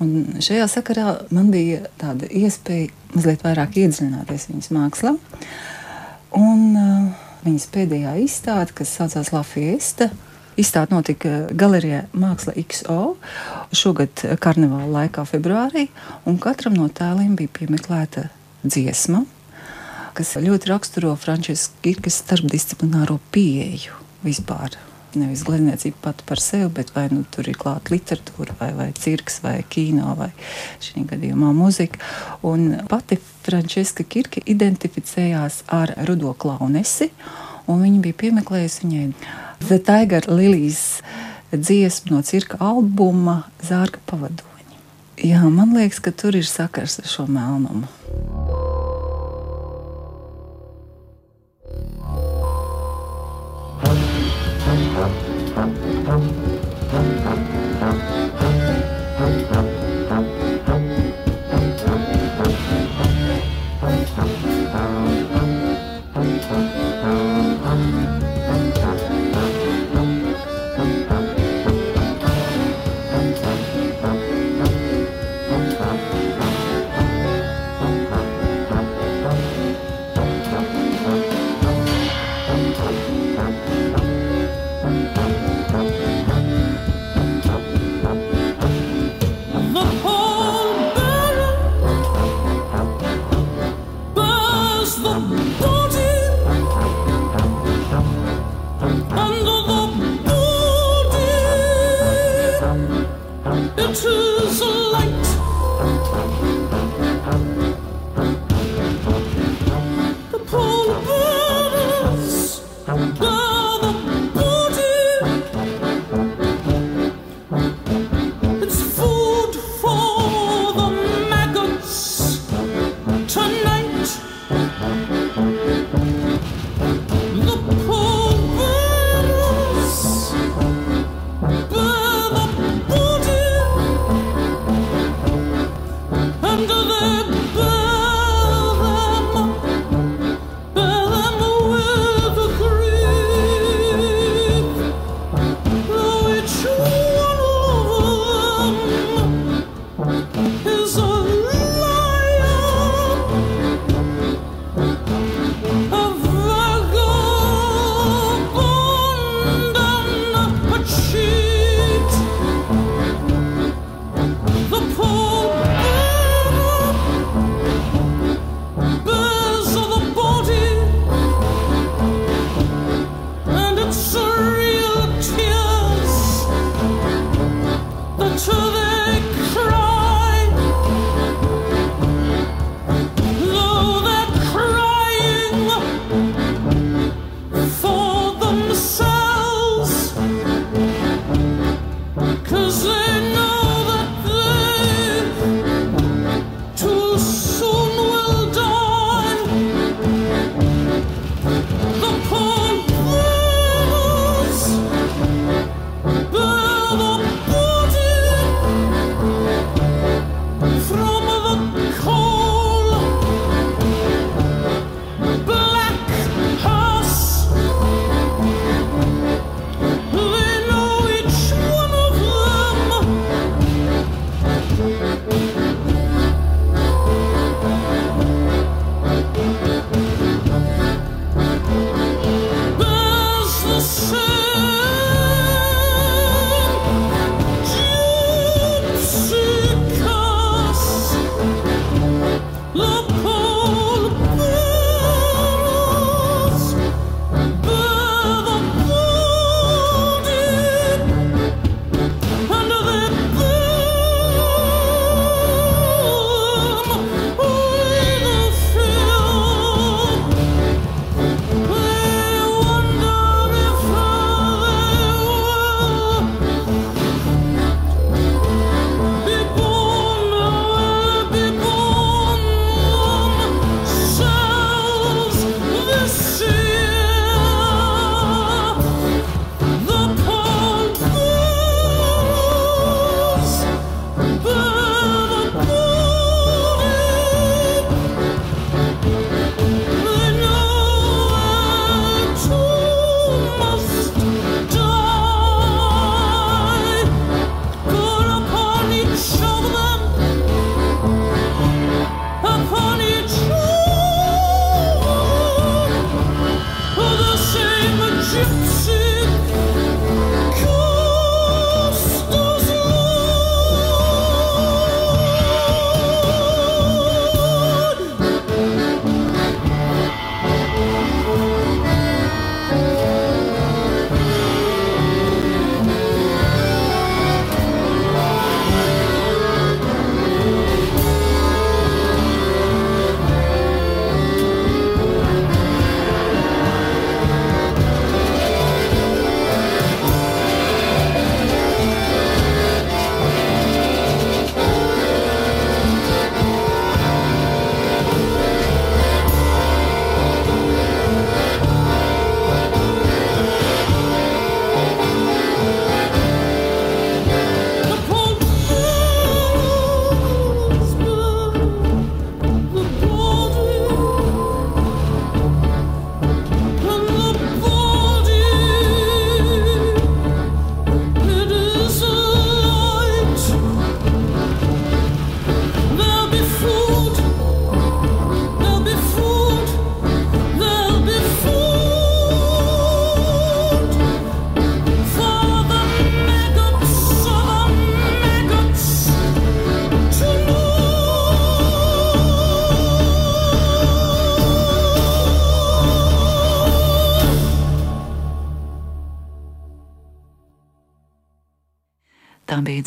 Un 0.00 0.40
šajā 0.40 0.64
sakarā 0.72 1.12
man 1.34 1.50
bija 1.52 1.84
tāda 2.00 2.26
iespēja 2.26 2.88
mazliet 3.12 3.44
vairāk 3.44 3.76
iedziļināties 3.82 4.48
viņas 4.48 4.70
mākslā. 4.72 5.12
Un 6.36 6.64
uh, 6.78 7.28
viņas 7.44 7.68
pēdējā 7.74 8.16
izstāde, 8.24 8.74
kas 8.80 8.94
saucās 8.96 9.32
La 9.34 9.44
Fiesta, 9.44 10.08
izstāde 10.60 10.94
notika 10.94 11.44
galerijā 11.56 12.04
Māksla 12.16 12.56
XO 12.60 13.14
šogad 13.76 14.24
karnevāla 14.42 14.88
laikā, 14.96 15.24
februārī. 15.28 15.88
Katram 16.42 16.76
no 16.78 16.88
tēliem 16.88 17.36
bija 17.38 17.52
piemeklēta 17.60 18.28
dziesma, 18.64 19.24
kas 20.16 20.36
ļoti 20.40 20.72
raksturo 20.72 21.14
Frančiskas 21.20 21.76
Kirkas 21.84 22.20
starpdisciplināro 22.24 23.20
pieeju 23.34 24.00
vispār 24.24 24.76
nevis 25.18 25.42
glezniecība 25.46 25.96
pati 26.04 26.26
par 26.28 26.42
sevi, 26.42 26.68
bet 26.76 26.92
vai 26.94 27.06
nu, 27.12 27.22
tur 27.32 27.48
ir 27.50 27.58
klāta 27.58 27.94
literatūra, 27.94 28.56
vai, 28.60 28.70
vai 28.76 28.88
cirks, 28.96 29.40
vai 29.44 29.56
kino, 29.68 30.14
vai 30.18 30.30
šī 30.84 31.04
gadījumā 31.10 31.52
muzika. 31.56 32.00
Un 32.46 32.82
pati 32.90 33.18
Frančiska 33.44 34.06
Kirke 34.06 34.42
identificējās 34.46 35.64
ar 35.74 35.94
Rudo 36.08 36.34
Klaunesi, 36.38 37.10
un 37.70 37.82
viņa 37.84 38.04
bija 38.06 38.20
piemeklējusi 38.24 38.86
viņai 38.86 39.06
The 39.66 39.80
Tiger 39.86 40.30
Lilies 40.30 41.00
dziesmu 41.52 42.14
no 42.14 42.22
cirka 42.26 42.60
albuma 42.62 43.42
Zārka 43.66 44.02
pavadoņi. 44.10 44.78
Jā, 45.26 45.42
man 45.52 45.74
liekas, 45.76 46.00
ka 46.00 46.14
tur 46.16 46.38
ir 46.38 46.46
sakars 46.48 47.00
ar 47.02 47.10
šo 47.10 47.26
melnumu. 47.28 47.88
true. 103.92 104.29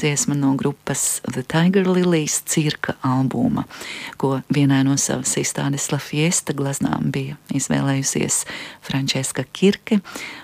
Dziesma 0.04 0.36
no 0.36 0.54
grupas 0.60 1.22
The 1.32 1.44
Tiger 1.48 1.88
Lilies 1.88 2.42
cirka 2.46 2.94
albuma, 3.02 3.64
ko 4.18 4.42
vienai 4.52 4.84
no 4.84 4.98
savas 5.00 5.38
izstādes 5.40 5.88
La 5.94 6.00
Fiesta 6.04 6.56
glaznām 6.56 7.08
bija 7.14 7.38
izvēlējusies 7.56 8.42
Frančiska 8.84 9.46
Kirke 9.56 10.02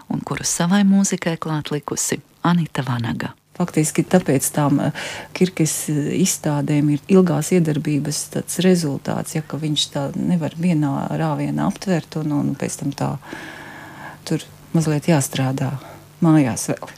un 0.07 0.23
kuru 0.23 0.47
savai 0.47 0.85
mūzikai 0.87 1.35
klāt 1.43 1.73
likusi 1.75 2.21
Anita 2.47 2.85
Vanaga. 2.87 3.33
Faktiski 3.59 4.05
tāpēc 4.07 4.47
tām 4.55 4.79
eh, 4.79 5.05
kirkes 5.35 5.75
eh, 5.91 6.01
izstādēm 6.21 6.93
ir 6.95 7.03
ilgās 7.11 7.51
iedarbības 7.51 8.23
rezultāts, 8.63 9.35
ja 9.35 9.43
viņš 9.43 9.87
tā 9.91 10.07
nevar 10.15 10.55
vienā 10.55 11.09
rāvienā 11.19 11.67
aptvert 11.67 12.21
un, 12.23 12.37
un 12.39 12.55
pēc 12.55 12.79
tam 12.79 12.95
tā 12.95 13.13
tur 14.23 14.47
mazliet 14.71 15.11
jāstrādā 15.11 15.73
mājās 16.25 16.67
vēl. 16.71 16.91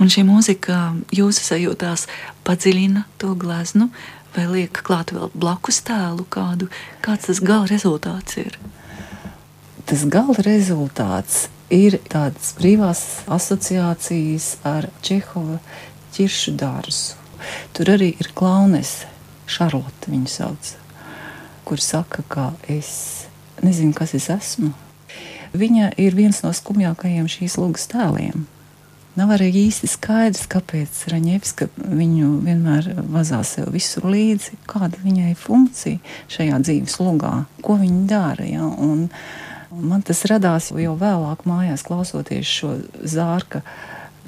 Un 0.00 0.10
šī 0.12 0.24
mūzika 0.28 0.80
jūsu 1.14 1.46
sajūtās 1.46 2.06
padziļina 2.46 3.06
to 3.22 3.34
gleznu 3.38 3.90
vai 4.36 4.46
liek 4.48 4.82
klāt 4.86 5.12
vēl 5.12 5.30
blakus 5.34 5.82
tēlu 5.86 6.24
kādu, 6.32 6.68
kāds 7.04 7.28
tas 7.28 7.42
gala 7.44 7.68
rezultāts 7.70 8.38
ir? 8.40 8.56
Tas 9.88 10.04
gala 10.08 10.38
rezultāts 10.46 11.48
ir 11.72 11.98
tādas 12.10 12.52
brīvās 12.58 13.02
asociācijas 13.32 14.54
ar 14.68 14.88
Čehova 15.04 15.58
ķiršu 16.14 16.54
dārzu. 16.60 17.18
Tur 17.74 17.90
arī 17.96 18.12
ir 18.22 18.30
klaunese, 18.38 19.08
Šarlote 19.52 20.08
viņu 20.08 20.30
sauc, 20.30 20.68
kur 21.66 21.80
saka, 21.82 22.22
ka 22.30 22.44
es 22.70 23.26
nezinu, 23.60 23.92
kas 23.96 24.14
es 24.16 24.30
esmu. 24.32 24.70
Viņa 25.52 25.90
ir 26.00 26.14
viens 26.16 26.38
no 26.44 26.52
skumjākajiem 26.56 27.26
šīs 27.28 27.58
lūgas 27.60 27.90
tēliem. 27.92 28.46
Nav 29.12 29.34
arī 29.34 29.50
īsti 29.66 29.90
skaidrs, 29.92 30.46
kāpēc 30.48 31.02
Raņevska 31.12 31.66
viņu 31.76 32.28
vienmēr 32.46 32.86
vazā 33.12 33.42
sev 33.44 33.68
visur 33.74 34.06
līdzi, 34.08 34.56
kāda 34.64 34.96
viņai 35.04 35.34
funkcija 35.36 36.00
šajā 36.32 36.60
dzīves 36.64 36.96
lugā, 37.02 37.32
ko 37.60 37.76
viņa 37.82 38.06
dara. 38.08 38.46
Ja? 38.48 38.64
Un 38.64 39.10
man 39.68 40.00
tas 40.08 40.24
radās 40.30 40.70
jau 40.72 40.94
vēlāk 40.96 41.44
mājās, 41.44 41.84
klausoties 41.84 42.48
šo 42.48 42.72
zārku 43.04 43.60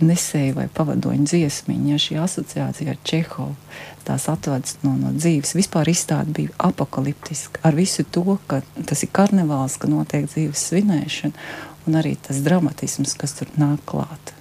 nesēju 0.05 0.59
vai 0.59 0.69
pavadoņu 0.77 1.31
dziesmiņu, 1.33 1.89
ja 1.95 2.05
šī 2.05 2.21
asociācija 2.21 2.93
ar 2.93 3.01
Čehovu, 3.09 3.57
tās 4.05 4.29
atvedas 4.29 4.77
no, 4.85 4.99
no 5.01 5.17
dzīves. 5.17 5.57
Vispār 5.57 5.89
izstāde 5.95 6.37
bija 6.43 6.53
apakaliptiska 6.69 7.65
ar 7.65 7.81
visu 7.81 8.05
to, 8.05 8.37
ka 8.51 8.61
tas 8.85 9.07
ir 9.07 9.15
karnevāls, 9.17 9.81
ka 9.81 9.89
notiek 9.89 10.29
dzīves 10.29 10.69
svinēšana 10.69 11.49
un 11.89 12.01
arī 12.05 12.19
tas 12.21 12.45
dramatisms, 12.45 13.17
kas 13.17 13.39
tur 13.41 13.49
nāk 13.57 13.81
klāt. 13.89 14.35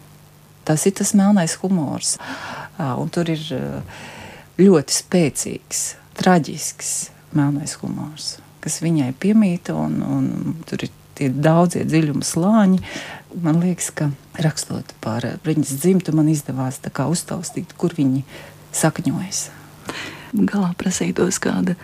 Tas 0.63 0.85
ir 0.87 0.95
tas 0.95 1.13
melnais 1.17 1.57
humors, 1.61 2.15
un 2.79 3.11
tur 3.13 3.29
ir 3.33 3.43
ļoti 4.59 4.95
spēcīgs, 4.95 5.83
traģisks 6.19 6.91
melnais 7.35 7.75
humors, 7.81 8.37
kas 8.63 8.79
viņai 8.83 9.11
piemīta, 9.19 9.75
un, 9.75 9.99
un 10.05 10.55
tur 10.69 10.85
ir 10.85 10.93
tie 11.17 11.29
daudzie 11.29 11.83
dziļuma 11.85 12.25
slāņi, 12.25 12.79
man 13.43 13.59
liekas, 13.63 13.89
ka 13.93 14.09
rakstot 14.41 14.93
par 15.03 15.25
viņas 15.45 15.75
dzimtu, 15.81 16.13
man 16.15 16.29
izdevās 16.31 16.79
uztaustīt, 16.81 17.73
kur 17.77 17.93
viņi 17.97 18.23
sakņojas. 18.73 19.49
Galā 20.33 20.71
prasītos 20.79 21.37
kāda 21.41 21.75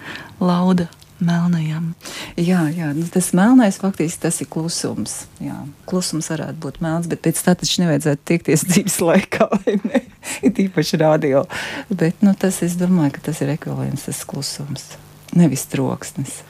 lauda 0.42 0.88
melnajam. 1.24 1.92
Jā, 2.40 2.66
jā 2.74 2.92
nu, 2.96 3.06
tas 3.12 3.32
melnais 3.38 3.80
faktiski 3.82 4.24
tas 4.26 4.40
ir 4.44 4.50
klusums. 4.52 5.16
Jā. 5.44 5.58
Klusums 5.90 6.30
varētu 6.32 6.62
būt 6.64 6.80
melns, 6.84 7.10
bet 7.12 7.24
pēc 7.26 7.42
tam 7.46 7.58
taču 7.60 7.84
nevajadzētu 7.84 8.26
tiekties 8.32 8.66
dzīves 8.70 9.00
laikā, 9.04 9.50
vai 9.56 9.76
ne? 9.84 10.04
Ir 10.46 10.56
tīpaši 10.56 11.02
radio. 11.02 11.44
Bet 11.90 12.24
nu, 12.26 12.36
tas, 12.40 12.62
es 12.66 12.78
domāju, 12.80 13.18
ka 13.18 13.30
tas 13.30 13.44
ir 13.46 13.54
ekvivalents, 13.56 14.08
tas 14.10 14.24
klusums, 14.30 14.92
nevis 15.36 15.68
troksnis. 15.72 16.42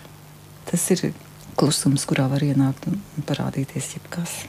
Tas 0.70 0.86
ir 0.94 1.12
klusums, 1.60 2.06
kurā 2.10 2.30
var 2.32 2.46
ienākt 2.46 2.88
un 2.92 3.02
parādīties 3.28 3.96
jebkas. 3.98 4.42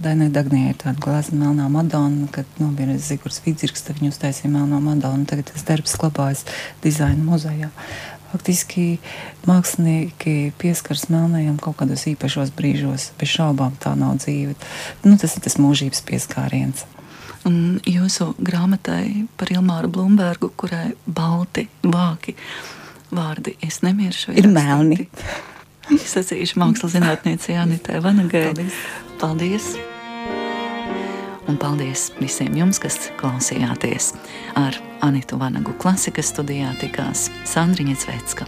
Dainai 0.00 0.30
Dagnijai 0.32 0.70
ir 0.72 0.78
tāda 0.80 0.96
glāzta 1.02 1.36
melnā 1.36 1.66
madona, 1.68 2.24
kad 2.32 2.48
nomira 2.56 2.94
Zigorts 2.96 3.42
Vidzirks, 3.44 3.82
tad 3.84 3.98
viņi 3.98 4.14
uztaisīja 4.14 4.48
melno 4.48 4.78
madonu, 4.80 5.26
tagad 5.28 5.50
tas 5.50 5.66
darbs 5.68 5.92
glabājas 6.00 6.46
dizaina 6.80 7.20
muzejā. 7.20 7.68
Faktiski 8.30 9.00
mākslinieki 9.48 10.52
pieskaras 10.60 11.08
melnajam 11.10 11.58
kaut 11.62 11.80
kādos 11.80 12.06
īpašos 12.12 12.52
brīžos, 12.54 13.10
bez 13.18 13.32
šaubām 13.34 13.74
tā 13.82 13.96
nav 13.98 14.20
dzīve. 14.22 14.54
Nu, 15.02 15.16
tas 15.18 15.34
ir 15.36 15.44
tas 15.46 15.58
mūžības 15.58 16.04
pieskāriens. 16.06 16.86
Un 17.48 17.80
jūsu 17.88 18.34
grāmatai 18.38 19.26
par 19.40 19.50
Ilmāru 19.50 19.90
Blūmbergu, 19.90 20.52
kurai 20.60 20.90
balti 21.08 21.66
vāki 21.82 22.36
vārdi, 23.10 23.56
es 23.66 23.80
nemiršu. 23.82 24.36
Ir 24.38 24.50
melni. 24.52 25.08
Es 25.90 26.12
sacīšu 26.14 26.60
mākslas 26.62 26.94
zinātniecei 26.94 27.58
Anitai 27.58 28.02
Vanagai. 28.04 28.50
Paldies! 28.52 28.84
Paldies. 29.18 29.72
Un 31.50 31.56
paldies 31.58 32.12
visiem 32.20 32.54
jums, 32.54 32.78
kas 32.78 33.08
klausījāties. 33.18 34.12
Ar 34.54 34.76
Anitu 35.02 35.40
Vanagu 35.40 35.74
klasikas 35.82 36.30
studijā 36.30 36.70
tikās 36.78 37.26
Sandriņa 37.50 37.98
Zvecka. 38.04 38.46